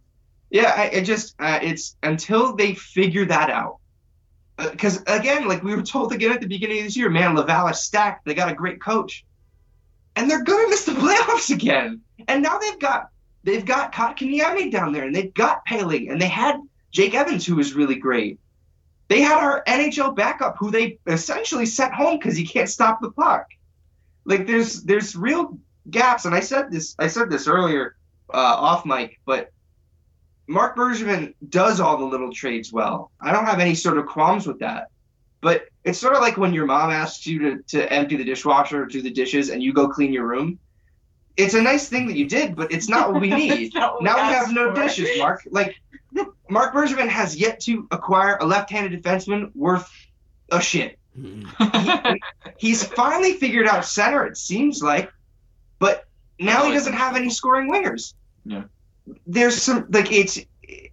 [0.49, 3.77] Yeah, I, it just uh, it's until they figure that out.
[4.57, 7.67] Because again, like we were told again at the beginning of this year, man, Laval
[7.67, 8.25] is stacked.
[8.25, 9.25] They got a great coach,
[10.15, 12.01] and they're gonna miss the playoffs again.
[12.27, 13.09] And now they've got
[13.43, 17.55] they've got Kotkaniemi down there, and they've got Poehling, and they had Jake Evans, who
[17.55, 18.39] was really great.
[19.07, 23.11] They had our NHL backup, who they essentially sent home because he can't stop the
[23.11, 23.47] puck.
[24.23, 27.95] Like there's there's real gaps, and I said this I said this earlier
[28.33, 29.51] uh, off mic, but
[30.47, 33.11] Marc Bergevin does all the little trades well.
[33.21, 34.87] I don't have any sort of qualms with that.
[35.41, 38.83] But it's sort of like when your mom asks you to, to empty the dishwasher
[38.83, 40.57] or do the dishes and you go clean your room.
[41.37, 43.73] It's a nice thing that you did, but it's not what we need.
[43.73, 44.81] What now we have no for.
[44.81, 45.41] dishes, Mark.
[45.51, 45.75] Like
[46.49, 49.89] Marc Bergevin has yet to acquire a left-handed defenseman worth
[50.51, 50.97] a shit.
[51.17, 52.21] He-
[52.57, 55.11] he's finally figured out center, it seems like,
[55.79, 56.05] but
[56.39, 58.13] now he doesn't have any scoring wingers.
[58.45, 58.63] Yeah.
[59.27, 60.39] There's some like it's,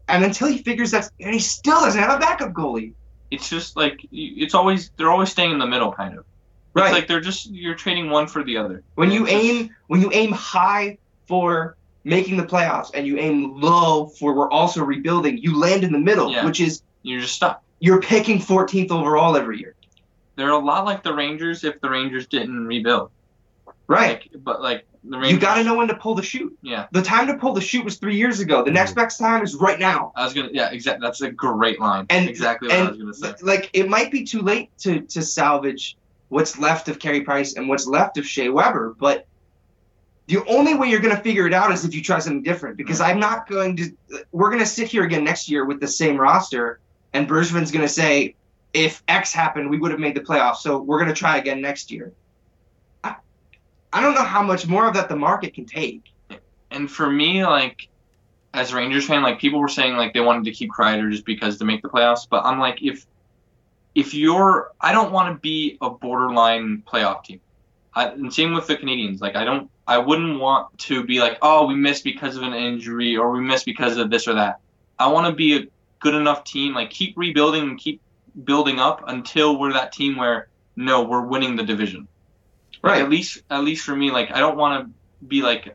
[0.08, 2.92] and until he figures that, and he still doesn't have a backup goalie.
[3.30, 6.24] It's just like it's always they're always staying in the middle, kind of.
[6.74, 6.86] Right.
[6.86, 8.82] It's like they're just you're trading one for the other.
[8.94, 13.16] when you It's just- aim when you aim high for making the playoffs and you
[13.18, 16.44] aim low for we're also rebuilding, you land in the middle, Yeah.
[16.44, 17.62] which is you're just stuck.
[17.80, 19.74] you're picking 14th overall every year.
[20.36, 23.10] They're a lot like the Rangers if the Rangers didn't rebuild.
[23.86, 24.20] Right.
[24.22, 24.84] Like, but like.
[25.04, 26.56] You got to know when to pull the chute.
[26.62, 28.58] Yeah, The time to pull the chute was three years ago.
[28.58, 28.74] The mm-hmm.
[28.74, 30.12] next best time is right now.
[30.14, 30.50] I was gonna.
[30.52, 31.04] Yeah, exactly.
[31.04, 32.06] That's a great line.
[32.10, 33.34] And- exactly what I was gonna say.
[33.42, 35.96] like it might be too late to to salvage
[36.28, 39.26] what's left of Carey Price and what's left of Shea Weber, but
[40.28, 42.76] the only way you're going to figure it out is if you try something different.
[42.76, 43.10] Because mm-hmm.
[43.10, 43.92] I'm not going to.
[44.30, 46.80] We're going to sit here again next year with the same roster,
[47.12, 48.36] and Bergevin's going to say,
[48.72, 50.56] if X happened, we would have made the playoffs.
[50.56, 52.12] So we're gonna try again next year.
[53.92, 56.12] I, don't know how much more of that the market can take.
[56.70, 57.88] And for me, like
[58.54, 61.24] as a Rangers fan, like people were saying like they wanted to keep Kreider just
[61.24, 63.06] because to make the playoffs, but I'm like if
[63.94, 67.40] if you're I don't want to be a borderline playoff team.
[67.94, 69.20] I, and same with the Canadiens.
[69.20, 72.54] Like I don't I wouldn't want to be like, oh, we missed because of an
[72.54, 74.60] injury or we missed because of this or that.
[74.98, 75.66] I want to be a
[76.00, 78.00] good enough team, like keep rebuilding and keep
[78.44, 82.08] building up until we're that team where no, we're winning the division.
[82.82, 83.02] Like, Right.
[83.02, 85.74] at least at least for me, like I don't want to be like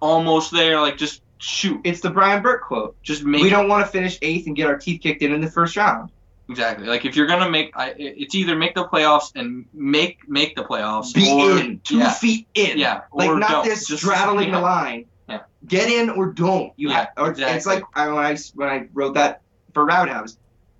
[0.00, 0.80] almost there.
[0.80, 2.96] Like just shoot, It's the Brian Burke quote.
[3.02, 5.40] just make we don't want to finish eighth and get our teeth kicked in in
[5.40, 6.10] the first round.
[6.48, 6.86] exactly.
[6.86, 10.62] Like if you're gonna make, I, it's either make the playoffs and make make the
[10.64, 12.78] playoffs, Be or in, two yeah, feet in.
[12.78, 13.64] yeah, like not don't.
[13.64, 14.56] this Just- straddling yeah.
[14.56, 15.04] the line.
[15.28, 15.40] Yeah.
[15.66, 16.72] Get in or don't.
[16.76, 19.40] You Yeah, have, or It's like I, when I when I wrote that
[19.72, 20.36] for Roundhouse.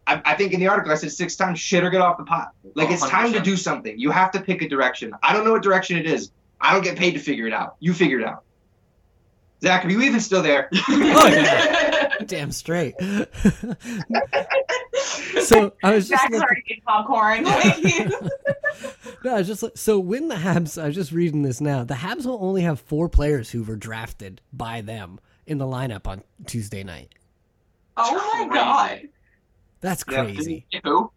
[0.07, 2.25] I, I think in the article I said six times shit or get off the
[2.25, 2.53] pot.
[2.75, 3.99] Like it's time to do something.
[3.99, 5.13] You have to pick a direction.
[5.23, 6.31] I don't know what direction it is.
[6.61, 7.77] I don't get paid to figure it out.
[7.81, 8.43] You figure it out.
[9.63, 10.69] Zach, are you even still there?
[10.89, 12.09] Oh, yeah.
[12.27, 12.95] Damn straight.
[15.43, 17.45] so I was just Zach's looking, already eating popcorn.
[17.45, 18.13] Like, he's-
[19.25, 20.81] no, I was just look- so when the Habs.
[20.81, 21.85] I was just reading this now.
[21.85, 26.07] The Habs will only have four players who were drafted by them in the lineup
[26.07, 27.09] on Tuesday night.
[27.97, 29.01] oh my god.
[29.83, 30.25] That's Yeah.
[30.25, 30.65] crazy.
[30.85, 31.11] Who?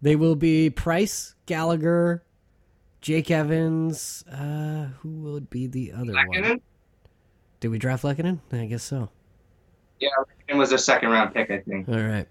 [0.00, 2.22] They will be Price, Gallagher,
[3.02, 4.24] Jake Evans.
[4.32, 6.26] Uh, who would be the other one?
[6.28, 6.60] Lehkonen?
[7.60, 8.38] Did we draft Lehkonen?
[8.50, 9.10] I guess so.
[10.00, 10.08] Yeah,
[10.48, 11.88] it was a second round pick, I think.
[11.88, 12.26] All right.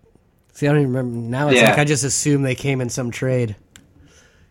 [0.54, 1.30] See, I don't even remember.
[1.30, 1.70] Now it's Yeah.
[1.70, 3.56] like I just assume they came in some trade.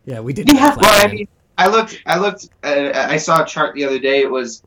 [0.06, 0.50] Yeah, we did.
[0.50, 1.28] Yeah, well, I mean,
[1.58, 2.00] I looked.
[2.06, 2.48] I looked.
[2.62, 4.22] Uh, I saw a chart the other day.
[4.22, 4.62] It was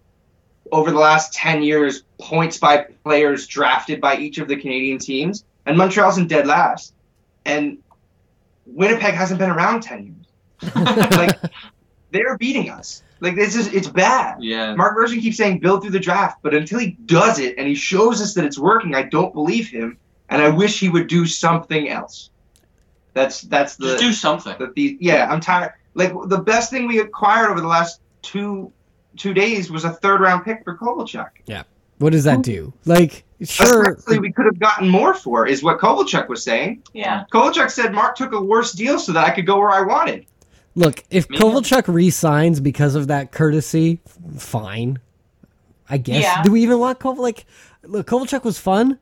[0.72, 5.44] over the last ten years, points by players drafted by each of the Canadian teams,
[5.66, 6.94] and Montreal's in dead last,
[7.46, 7.78] and
[8.66, 10.76] Winnipeg hasn't been around ten years.
[10.76, 11.40] like
[12.12, 13.04] they're beating us.
[13.20, 14.38] Like this is it's bad.
[14.42, 14.76] Yeah.
[14.76, 17.76] Marc Bergevin keeps saying build through the draft, but until he does it and he
[17.76, 19.98] shows us that it's working, I don't believe him,
[20.30, 22.30] and I wish he would do something else.
[23.14, 24.56] That's that's the Just do something.
[24.58, 28.72] that the yeah i'm tired like the best thing we acquired over the last two
[29.18, 31.30] two days was a third round pick for Kovalchuk.
[31.46, 31.64] Yeah.
[32.00, 32.74] What does that do?
[32.86, 33.94] Like, sure.
[33.94, 36.84] Especially we could have gotten more for is what Kovalchuk was saying.
[36.94, 37.26] Yeah.
[37.32, 40.26] Kovalchuk said Mark took a worse deal so that I could go where I wanted.
[40.76, 41.38] Look, if Me?
[41.38, 44.00] Kovalchuk re-signs because of that courtesy,
[44.38, 45.00] fine.
[45.90, 46.24] I guess.
[46.24, 46.42] Yeah.
[46.44, 47.18] Do we even want Koval?
[47.18, 47.46] Like,
[47.84, 49.00] look, Kovalchuk was fun,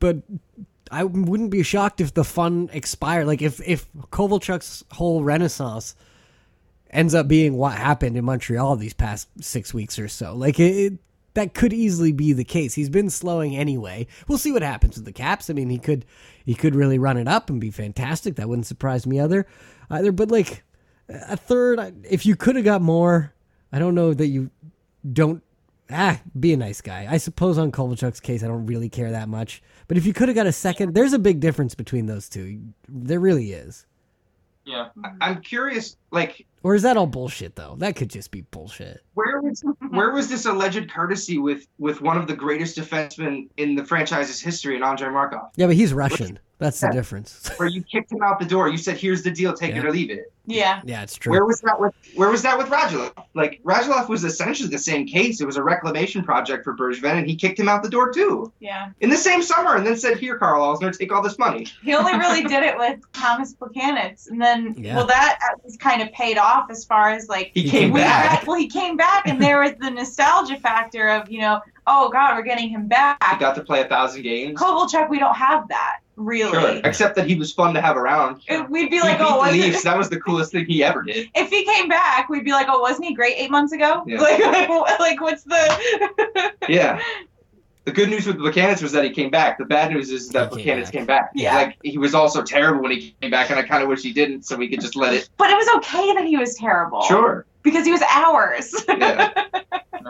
[0.00, 0.18] but
[0.90, 3.26] I wouldn't be shocked if the fun expired.
[3.26, 5.94] Like, if if Kovalchuk's whole renaissance
[6.90, 10.76] ends up being what happened in Montreal these past six weeks or so, like it.
[10.76, 10.92] it
[11.34, 12.74] that could easily be the case.
[12.74, 14.06] He's been slowing anyway.
[14.28, 15.48] We'll see what happens with the Caps.
[15.48, 16.04] I mean, he could
[16.44, 18.36] he could really run it up and be fantastic.
[18.36, 19.46] That wouldn't surprise me either.
[19.90, 20.64] Either, but like
[21.08, 23.34] a third, if you could have got more,
[23.72, 24.50] I don't know that you
[25.10, 25.42] don't.
[25.90, 27.06] Ah, be a nice guy.
[27.10, 29.62] I suppose on Kovalchuk's case, I don't really care that much.
[29.88, 32.60] But if you could have got a second, there's a big difference between those two.
[32.88, 33.84] There really is.
[34.64, 34.88] Yeah.
[34.96, 35.16] Mm-hmm.
[35.20, 37.74] I'm curious, like Or is that all bullshit though?
[37.78, 39.02] That could just be bullshit.
[39.14, 39.96] where was mm-hmm.
[39.96, 44.40] where was this alleged courtesy with with one of the greatest defensemen in the franchise's
[44.40, 46.38] history, in Andrei Markov, Yeah, but he's Russian.
[46.58, 46.92] That's the Yeah.
[46.92, 47.50] difference.
[47.56, 48.68] where you kicked him out the door?
[48.68, 50.80] You said, "Here's the deal, take it or leave it." Yeah.
[50.84, 51.30] Yeah, it's true.
[51.30, 53.12] Where was that with Where was that with Radulov?
[53.34, 55.40] Like Radulov was essentially the same case.
[55.40, 58.52] It was a reclamation project for Bergevin, and he kicked him out the door too
[58.60, 58.88] Yeah.
[59.00, 61.94] in the same summer, and then said, "Here, Karl Alzner, take all this money." He
[61.94, 64.96] only really did it with Tomas Plekanec, and then Yeah.
[64.96, 67.92] well, that was kind of paid off as far as like He He came came
[67.92, 68.38] we back.
[68.40, 72.08] had- well, he came back, and there was the nostalgia factor of you know, oh
[72.10, 73.22] God, we're getting him back.
[73.30, 74.58] He got to play a thousand games.
[74.58, 76.52] Kovalchuk, we don't have that really.
[76.52, 78.42] Sure, except that he was fun to have around.
[78.46, 79.82] It- we'd be He like, beat oh, the wasn't Leafs.
[79.84, 81.28] That was the coolest thing he ever did.
[81.34, 84.02] if he came back, we'd be like, oh, wasn't he great eight months ago?
[84.06, 84.18] Yeah.
[84.20, 84.68] Like,
[85.00, 86.52] like what's the?
[86.68, 87.00] Yeah.
[87.84, 89.58] The good news with Buchanan was that he came back.
[89.58, 90.92] The bad news is that He came back.
[90.92, 91.30] came back.
[91.34, 91.56] Yeah.
[91.56, 94.12] Like he was also terrible when he came back, and I kind of wish he
[94.12, 95.28] didn't, so we could just let it.
[95.36, 97.02] But it was okay that he was terrible.
[97.02, 97.44] Sure.
[97.64, 98.72] Because he was ours.
[98.88, 99.32] Yeah.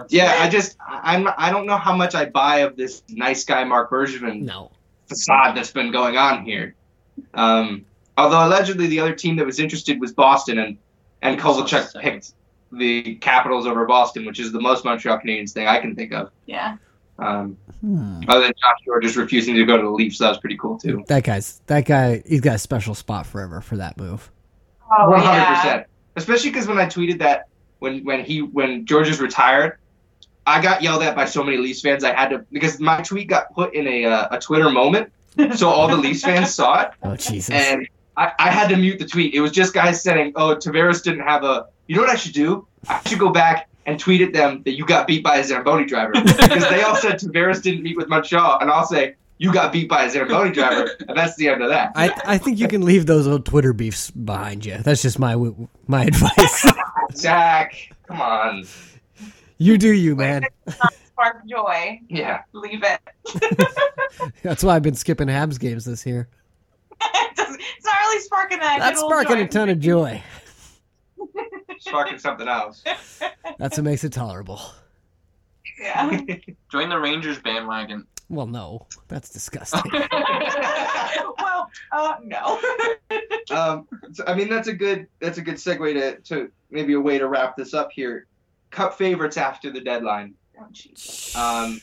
[0.08, 0.36] Yeah.
[0.40, 3.90] I just I'm I don't know how much I buy of this nice guy Marc
[3.90, 4.70] Bergevin No.
[5.06, 6.74] facade that's been going on here.
[7.32, 7.86] Um,
[8.16, 10.78] although allegedly the other team that was interested was Boston, and
[11.22, 12.32] and Kovalchuk picked
[12.72, 16.30] the Capitals over Boston, which is the most Montreal Canadiens thing I can think of.
[16.46, 16.76] yeah.
[17.18, 18.22] Um, Hmm.
[18.28, 20.78] other than Josh Gorges just refusing to go to the Leafs, that was pretty cool
[20.78, 21.04] too.
[21.08, 22.22] That guy's that guy.
[22.26, 24.30] He's got a special spot forever for that move.
[24.88, 25.86] One hundred percent.
[26.16, 27.48] Especially because when I tweeted that
[27.80, 29.78] when when he when Gorges is retired,
[30.46, 32.02] I got yelled at by so many Leafs fans.
[32.04, 35.12] I had to because my tweet got put in a uh, a Twitter moment,
[35.56, 37.50] so all the Leafs fans saw it, Oh Jesus!
[37.50, 37.86] and
[38.16, 39.34] I, I had to mute the tweet.
[39.34, 42.34] It was just guys saying, "Oh, Tavares didn't have a." You know what I should
[42.34, 42.66] do?
[42.88, 45.84] I should go back and tweet at them that you got beat by a Zamboni
[45.86, 49.72] driver because they all said Tavares didn't meet with Montreal, and I'll say you got
[49.72, 51.92] beat by a Zamboni driver, and that's the end of that.
[51.96, 54.78] I I think you can leave those old Twitter beefs behind you.
[54.78, 55.36] That's just my
[55.86, 56.66] my advice.
[57.14, 57.74] Zach,
[58.06, 58.64] come on.
[59.58, 60.44] you do you, man.
[61.22, 62.00] Spark joy.
[62.08, 62.42] Yeah.
[62.52, 63.00] Leave it.
[64.42, 66.28] That's why I've been skipping Habs games this year.
[67.14, 68.78] It doesn't- it's not really sparking that.
[68.78, 69.42] That's sparking joy.
[69.42, 70.22] a ton of joy.
[71.78, 72.82] Sparking something else.
[73.58, 74.60] That's what makes it tolerable.
[75.80, 76.20] Yeah.
[76.70, 78.06] Join the Rangers bandwagon.
[78.28, 79.82] Well, no, that's disgusting.
[81.38, 82.60] well, uh, no.
[83.50, 87.00] um, so, I mean, that's a good that's a good segue to, to maybe a
[87.00, 88.26] way to wrap this up here.
[88.70, 90.34] Cup favorites after the deadline.
[90.58, 91.36] Oh, jeez.
[91.36, 91.80] Um,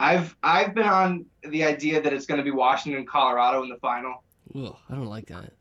[0.00, 3.76] I've I've been on the idea that it's going to be Washington, Colorado in the
[3.76, 4.22] final.
[4.56, 5.52] Ugh, I don't like that.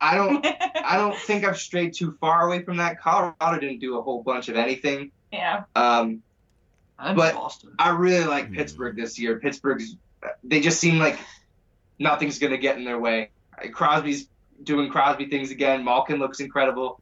[0.00, 0.46] I don't
[0.84, 3.00] I don't think I've strayed too far away from that.
[3.00, 5.10] Colorado didn't do a whole bunch of anything.
[5.32, 5.64] yeah.
[5.74, 6.22] Um,
[6.98, 7.74] And But- Boston.
[7.78, 8.54] I really like Hmm.
[8.54, 9.38] Pittsburgh this year.
[9.40, 9.96] Pittsburgh's
[10.44, 11.18] they just seem like
[11.98, 13.30] nothing's going to get in their way.
[13.72, 14.28] Crosby's
[14.62, 15.82] doing Crosby things again.
[15.84, 17.00] Malkin looks incredible.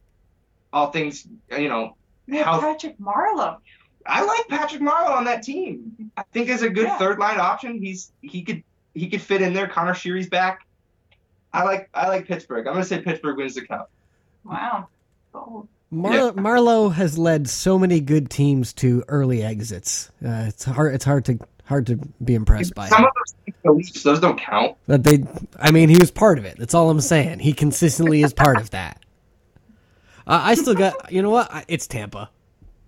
[0.73, 1.27] All things,
[1.57, 1.97] you know,
[2.27, 3.59] We have How- Patrick Marleau.
[4.07, 6.11] I like Patrick Marleau on that team.
[6.17, 6.99] I think as a good Yeah.
[6.99, 8.63] third line option, he's he could
[8.95, 9.67] he could fit in there.
[9.69, 10.67] Conor Sheary's back.
[11.53, 12.67] I like I like Pittsburgh.
[12.67, 13.91] I'm gonna say Pittsburgh wins the cup.
[14.45, 14.89] Wow.
[15.33, 15.69] Bold.
[15.91, 16.31] Mar- Yeah.
[16.33, 20.11] Marleau has led so many good teams to early exits.
[20.25, 20.95] Uh, it's hard.
[20.95, 22.89] It's hard to hard to be impressed by.
[22.89, 23.07] Some him.
[23.07, 23.13] of
[23.65, 24.77] those things, those don't count.
[24.87, 25.25] That they,
[25.59, 26.57] I mean, he was part of it.
[26.59, 27.41] That's all I'm saying.
[27.41, 29.03] He consistently is part of that.
[30.27, 31.11] Uh, I still got.
[31.11, 31.51] You know what?
[31.51, 32.29] I- It's Tampa.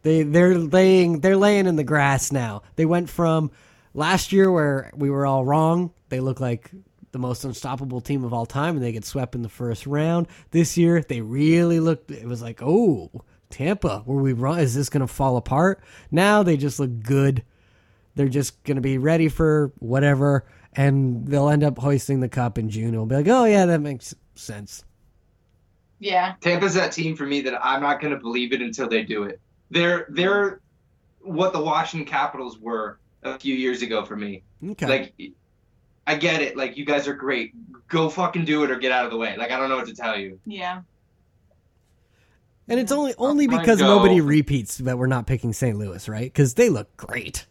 [0.02, 2.62] They they're laying they're laying in the grass now.
[2.76, 3.50] They went from
[3.94, 5.92] last year where we were all wrong.
[6.08, 6.70] They look like
[7.12, 10.28] the most unstoppable team of all time, and they get swept in the first round.
[10.50, 12.10] This year, they really looked.
[12.10, 13.10] It was like, oh,
[13.50, 14.60] Tampa, were we wrong?
[14.60, 15.82] Is this going to fall apart?
[16.10, 17.44] Now they just look good.
[18.14, 20.44] They're just going to be ready for whatever,
[20.74, 22.94] and they'll end up hoisting the cup in June.
[22.94, 24.84] It'll be like, oh yeah, that makes sense.
[25.98, 26.34] Yeah.
[26.40, 29.40] Tampa's that team for me that I'm not gonna believe it until they do it.
[29.70, 30.60] They're they're
[31.22, 34.42] what the Washington Capitals were a few years ago for me.
[34.70, 34.86] Okay.
[34.86, 35.32] Like,
[36.06, 36.56] I get it.
[36.56, 37.52] Like, you guys are great.
[37.88, 39.36] Go fucking do it or get out of the way.
[39.36, 40.40] Like, I don't know what to tell you.
[40.46, 40.80] Yeah.
[42.68, 45.76] and it's only only because nobody repeats that we're not picking St.
[45.76, 46.32] Louis, right?
[46.32, 47.46] Because they look great.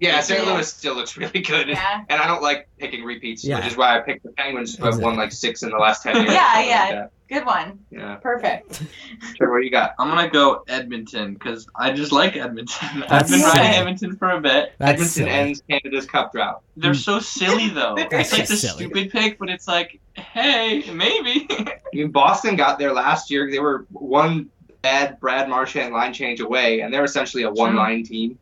[0.00, 0.44] Yeah, St.
[0.44, 0.52] Yeah.
[0.52, 1.68] Louis still looks really good.
[1.68, 2.04] Yeah.
[2.08, 3.56] And I don't like picking repeats, Yeah.
[3.58, 6.02] which is why I picked the Penguins, who have won like six in the last
[6.02, 6.32] 10 years.
[6.32, 6.80] Yeah, yeah.
[6.80, 7.12] Like that.
[7.28, 7.80] Good one.
[7.90, 8.16] yeah.
[8.16, 8.82] Perfect.
[9.36, 9.94] Sure, what do you got?
[9.98, 13.02] I'm gonna go Edmonton because I just like Edmonton.
[13.02, 13.76] I've That's been riding silly.
[13.76, 14.72] Edmonton for a bit.
[14.78, 15.30] That's Edmonton silly.
[15.30, 16.62] ends Canada's cup drought.
[16.76, 17.94] They're so silly though.
[18.10, 18.84] That's it's like just the silly.
[18.84, 21.46] stupid pick, but it's like, hey, maybe.
[21.50, 23.50] I mean, Boston got there last year.
[23.50, 24.48] They were one
[24.82, 28.38] bad Brad Marchand line change away, and they're essentially a one line team.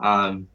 [0.00, 0.48] Um,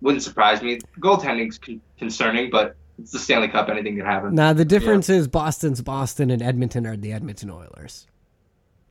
[0.00, 0.80] wouldn't surprise me.
[1.00, 3.68] Goaltending's con- concerning, but it's the Stanley Cup.
[3.68, 4.34] Anything can happen.
[4.34, 8.06] Now the difference is Boston's Boston and Edmonton are the Edmonton Oilers.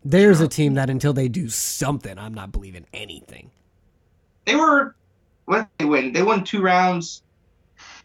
[0.06, 3.52] There's a team that until they do something, I'm not believing anything.
[4.46, 4.96] They were
[5.46, 6.12] what they win?
[6.14, 7.22] They won two rounds.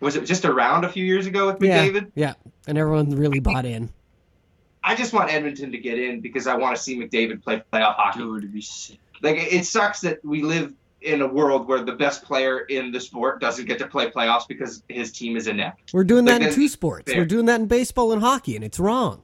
[0.01, 2.13] Was it just a round a few years ago with McDavid?
[2.15, 2.35] Yeah,
[2.67, 3.91] and everyone really bought in.
[4.83, 7.97] I just want Edmonton to get in because I want to see McDavid play playoff
[7.97, 8.21] hockey.
[8.21, 8.99] Dude, it'd be sick.
[9.23, 10.73] Like it it sucks that we live
[11.03, 14.49] in a world where the best player in the sport doesn't get to play playoffs
[14.49, 15.93] because his team is inept.
[15.93, 17.11] We're doing Like, that in two sports.
[17.13, 17.21] fair.
[17.23, 19.23] We're doing that in baseball and hockey, and it's wrong.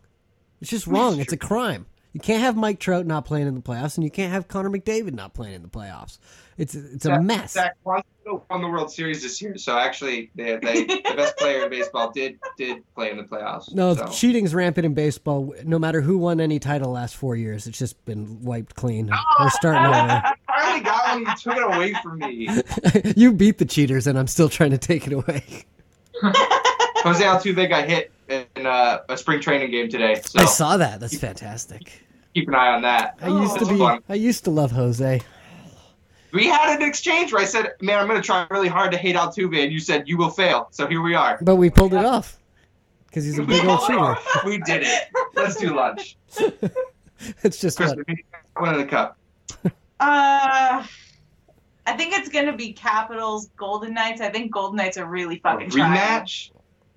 [0.60, 1.20] It's just wrong.
[1.20, 1.86] It's a crime.
[2.12, 4.70] You can't have Mike Trout not playing in the playoffs, and you can't have Connor
[4.70, 6.18] McDavid not playing in the playoffs.
[6.56, 7.52] It's it's a Zach- mess.
[7.54, 11.64] Zach Washington won the World Series this year, so actually, they, they, the best player
[11.64, 13.74] in baseball did did play in the playoffs.
[13.74, 14.06] No, so.
[14.06, 15.52] cheating's rampant in baseball.
[15.64, 19.10] No matter who won any title last four years, it's just been wiped clean.
[19.40, 20.22] We're starting over.
[20.64, 21.20] Finally got one.
[21.20, 22.48] You took it away from me.
[23.16, 25.44] you beat the cheaters, and I'm still trying to take it away.
[26.22, 31.00] Jose Altuve got hit in uh, a spring training game today, so I saw that.
[31.00, 32.02] That's fantastic.
[32.34, 33.18] keep an eye on that.
[33.20, 33.78] I used to be.
[33.78, 34.00] fun.
[34.08, 35.20] I used to love Jose.
[36.32, 38.98] We had an exchange where I said, "Man, I'm going to try really hard to
[38.98, 41.38] hate Altuve," and you said, "You will fail." So here we are.
[41.42, 42.38] But we pulled it off
[43.06, 44.16] because he's a big old cheater.
[44.46, 45.08] we did it.
[45.34, 46.16] Let's do lunch.
[47.42, 48.06] It's just Chris, what
[48.60, 49.16] winning the cup.
[50.00, 50.84] Uh,
[51.86, 54.20] I think it's gonna be Capitals Golden Knights.
[54.20, 55.96] I think Golden Knights are really fucking trying.
[55.98, 56.50] Rematch.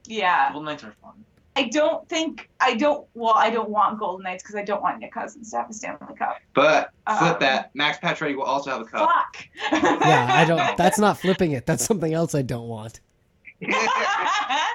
[0.06, 1.24] Yeah, Golden Knights are fun.
[1.56, 3.08] I don't think I don't.
[3.16, 5.74] Well, I don't want Golden Knights because I don't want Nick Cousins to have a
[5.74, 6.38] Stanley Cup.
[6.54, 7.72] But flip Um, that.
[7.76, 9.10] Max Pacioretty will also have a cup.
[9.10, 9.48] Fuck.
[9.84, 10.28] yeah.
[10.32, 10.78] I don't.
[10.78, 11.66] That's not flipping it.
[11.66, 13.00] That's something else I don't want.
[13.64, 14.74] I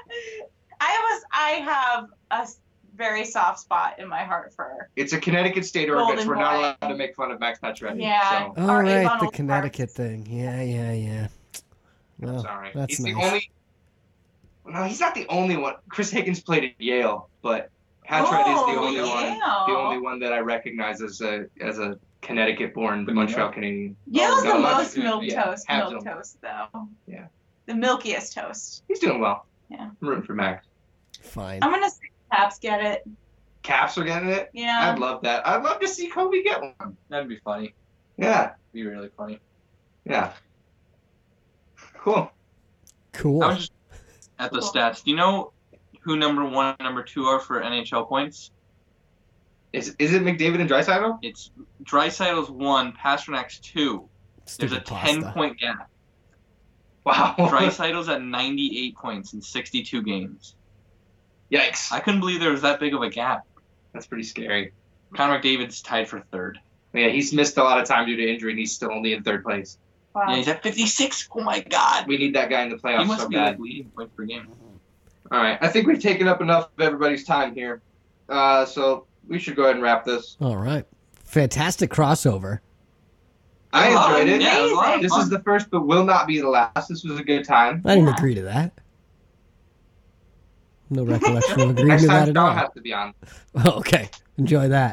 [0.81, 2.59] was I have a s-
[2.95, 4.89] very soft spot in my heart for.
[4.97, 6.11] It's a Connecticut state ordinance.
[6.25, 8.01] Golden We're not allowed to make fun of Max Pacioretty.
[8.03, 8.53] Yeah.
[8.55, 9.93] So, All Or right, Avon the Connecticut Parks.
[9.95, 10.27] thing.
[10.29, 11.29] Yeah, yeah, yeah.
[12.21, 12.71] Well, sorry.
[12.75, 13.15] that's he's nice.
[13.15, 13.51] the only.
[14.67, 15.75] No, he's not the only one.
[15.89, 17.71] Chris Higgins played at Yale, but
[18.09, 19.39] Pacioretty is the Oh, only one.
[19.39, 23.55] The only one that I recognize as a as a Connecticut-born Good Montreal enough.
[23.55, 23.97] Canadian.
[24.09, 25.03] Yale's no, the most good.
[25.05, 25.65] milk Yeah, toast.
[25.69, 26.89] have Milk toast, though.
[27.09, 27.27] Yeah.
[27.67, 28.85] The milkiest toast.
[28.87, 29.47] He's doing well.
[29.69, 29.87] Yeah.
[29.91, 30.65] I'm rooting for Max.
[31.23, 31.59] Fine.
[31.63, 33.05] I'm gonna say Caps get it.
[33.63, 34.51] Caps are getting it.
[34.53, 34.91] Yeah.
[34.93, 35.47] I'd love that.
[35.47, 36.97] I'd love to see Kovy get one.
[37.09, 37.75] That'd be funny.
[38.17, 38.53] Yeah.
[38.73, 39.39] Be really funny.
[40.05, 40.33] Yeah.
[41.99, 42.31] Cool.
[43.13, 43.43] Cool.
[43.45, 43.73] I was just
[44.39, 44.69] at the Cool.
[44.73, 45.05] stats.
[45.05, 45.53] Do you know
[46.01, 48.51] who number one and number two are for NHL points?
[49.73, 51.19] Is is it McDavid and Draisaitl?
[51.23, 51.51] It's
[51.85, 54.09] Draisaitl's one, Pastrnak's two.
[54.59, 55.89] There's a Stupid ten point gap.
[57.05, 57.35] Wow.
[57.39, 60.57] Draisaitl's at 98 points in 62 games.
[61.53, 61.93] Yikes.
[61.93, 63.45] I couldn't believe there was that big of a gap.
[63.93, 64.73] That's pretty scary.
[65.15, 66.59] Connor McDavid's tied for third.
[66.95, 69.23] Yeah, he's missed a lot of time due to injury, and he's still only in
[69.23, 69.79] third place.
[70.15, 70.25] Wow.
[70.29, 71.29] Yeah, he's at 56.
[71.35, 72.07] Oh my god.
[72.07, 73.51] We need that guy in the He playoffs must so be bad.
[73.53, 74.49] like leading points per game.
[75.31, 77.81] All right, I think we've taken up enough of everybody's time here,
[78.29, 80.37] uh, so we should go ahead and wrap this.
[80.41, 80.85] All right.
[81.25, 82.59] Fantastic crossover.
[83.73, 84.43] I enjoyed it.
[84.43, 85.03] Yeah, it was a lot of Amazing.
[85.03, 85.21] This fun.
[85.23, 86.89] is the first, but will not be the last.
[86.89, 87.81] This was a good time.
[87.87, 88.15] I didn't Yeah.
[88.17, 88.73] agree to that.
[90.93, 92.55] No recollection of agreeing Next to that time, at Don all.
[92.55, 93.15] has to be on.
[93.55, 94.09] Oh, okay.
[94.39, 94.93] Enjoy that.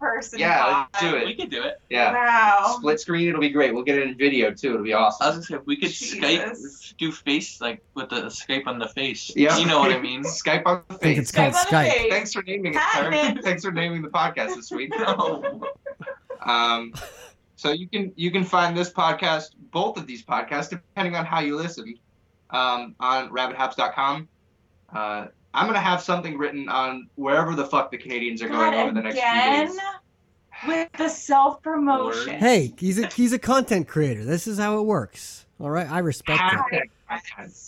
[0.00, 0.38] Person.
[0.38, 1.10] Yeah, let's five.
[1.12, 1.24] do it.
[1.26, 1.80] We could do it.
[1.88, 2.74] Yeah, Wow.
[2.78, 3.26] split screen.
[3.28, 3.72] It'll be great.
[3.72, 4.74] We'll get it in video too.
[4.74, 5.32] It'll be I was awesome.
[5.36, 6.92] gonna say if we could Jesus.
[6.92, 9.32] Skype, do face like with the Skype on the face.
[9.34, 10.22] Yeah, You know what I mean?
[10.24, 11.18] Skype on the I think face.
[11.18, 11.92] it's called Skype on the Skype.
[11.92, 12.10] face.
[12.12, 13.40] Thanks for naming it, Hi, sir.
[13.42, 14.92] Thanks for naming the podcast this week.
[14.98, 15.62] No.
[16.44, 16.92] Um,
[17.56, 21.40] so you can you can find this podcast, both of these podcasts, depending on how
[21.40, 21.94] you listen,
[22.50, 24.28] um, on rabbithabs.com.
[24.94, 28.74] Uh, I'm gonna have something written on wherever the fuck the Canadiens are going God,
[28.74, 29.78] over the next few again days.
[30.66, 32.38] with the self promotion.
[32.38, 34.24] Hey, he's a he's a content creator.
[34.24, 35.46] This is how it works.
[35.60, 36.40] All right, I respect
[36.72, 36.90] it.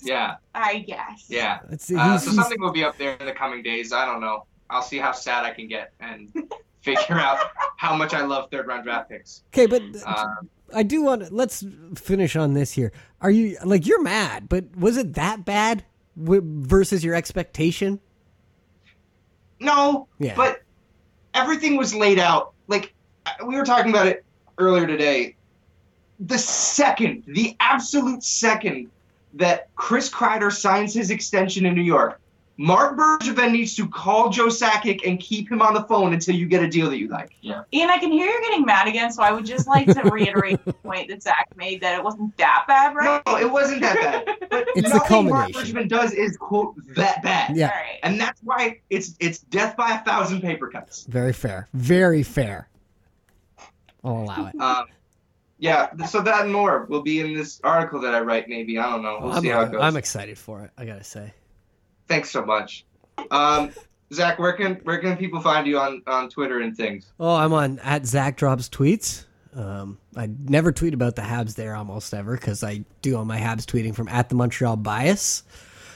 [0.03, 1.27] Yeah, I guess.
[1.29, 1.61] yeah.
[1.71, 3.93] It's, Uh, so he's- something will be up there in the coming days.
[3.93, 4.45] I don't know.
[4.71, 6.29] I'll see how sad I can get and
[6.83, 7.39] figure out
[7.77, 9.43] how much I love third round draft picks.
[9.55, 11.25] okay, but Um, I do want.
[11.27, 11.65] to Let's
[11.95, 12.91] finish on this here.
[13.21, 14.49] Are you like you're mad?
[14.49, 15.87] But was it that bad w-
[16.17, 18.01] versus your expectation?
[19.61, 20.35] No, Yeah.
[20.35, 20.63] but
[21.35, 22.53] everything was laid out.
[22.69, 22.93] Like
[23.47, 24.25] we were talking about it
[24.59, 25.37] earlier today.
[26.21, 28.91] The second, the absolute second
[29.35, 32.21] that Chris Kreider signs his extension in New York,
[32.59, 36.47] Marc Bergevin needs to call Joe Sakic and keep him on the phone until you
[36.47, 37.37] get a deal that you like.
[37.43, 37.65] Yeah.
[37.73, 40.65] Ian, I can hear you're getting mad again, so I would just like to reiterate
[40.65, 43.23] the point that Zach made that it wasn't that bad, right?
[43.27, 44.37] No, it wasn't that bad.
[44.51, 45.77] But It's the nothing Marc culmination.
[45.77, 47.57] Bergevin does is quote that bad.
[47.57, 47.67] Yeah.
[47.67, 47.99] All right.
[48.03, 51.05] And that's why it's it's death by a thousand paper cuts.
[51.05, 51.69] Very fair.
[51.75, 52.69] Very fair.
[54.05, 54.61] I'll allow it.
[54.61, 54.87] Um,
[55.59, 58.49] yeah, so that and more will be in this article that I write.
[58.49, 59.19] Maybe I don't know.
[59.21, 59.81] We'll I'm, see how it goes.
[59.83, 60.71] I'm excited for it.
[60.79, 61.33] I gotta say.
[62.09, 62.85] Thanks so much,
[63.31, 63.73] um,
[64.13, 64.39] Zach.
[64.39, 67.13] Where can where can people find you on on Twitter and things?
[67.19, 69.25] Oh, I'm on at Zach drops tweets.
[69.55, 73.39] Um, I never tweet about the Habs there almost ever because I do all my
[73.39, 75.43] Habs tweeting from at the Montreal Bias,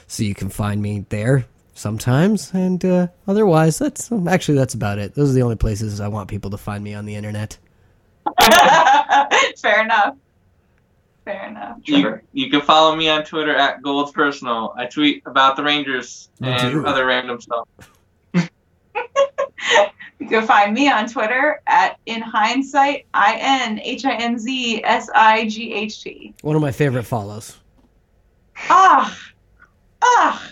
[0.07, 2.51] so you can find me there sometimes.
[2.53, 5.13] And uh, otherwise, that's actually that's about it.
[5.13, 7.57] Those are the only places I want people to find me on the internet.
[9.57, 10.15] Fair enough.
[11.25, 11.77] Fair enough.
[11.83, 12.23] You, Trevor?
[12.33, 14.73] you can follow me on Twitter at Gold's Personal.
[14.75, 16.85] I tweet about the Rangers and do.
[16.85, 17.67] other random stuff.
[20.19, 24.83] You can find me on Twitter at in hindsight I N H I N Z
[24.83, 26.35] S I G H T.
[26.43, 27.57] One of my favorite follows.
[28.69, 29.17] Ah,
[30.03, 30.51] ah,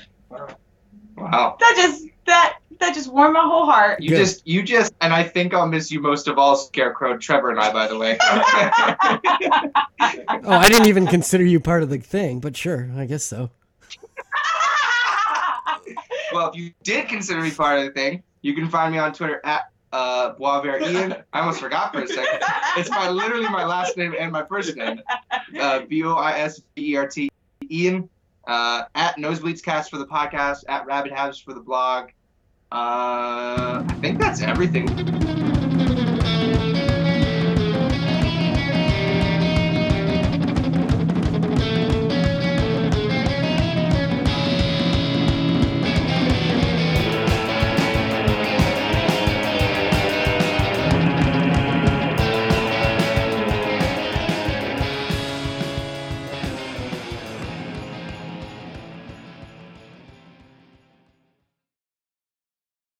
[1.15, 1.55] Wow.
[1.59, 4.01] that just that that just warmed my whole heart.
[4.01, 4.17] You Good.
[4.17, 7.59] just you just and I think I'll miss you most of all, Scarecrow, Trevor, and
[7.59, 7.71] I.
[7.71, 8.17] By the way.
[10.41, 13.49] Oh, I didn't even consider you part of the thing, but sure, I guess so.
[16.33, 19.13] well, if you did consider me part of the thing, you can find me on
[19.13, 21.15] Twitter at uh, Boisvert Ian.
[21.33, 22.39] I almost forgot for a second.
[22.77, 25.01] It's my literally my last name and my first name.
[25.59, 27.29] Uh, B O I S V E R T
[27.69, 28.09] Ian.
[28.47, 30.63] Uh, at Nosebleeds Cast for the podcast.
[30.67, 32.09] At Rabbit Habs for the blog.
[32.71, 35.38] Uh, I think that's everything.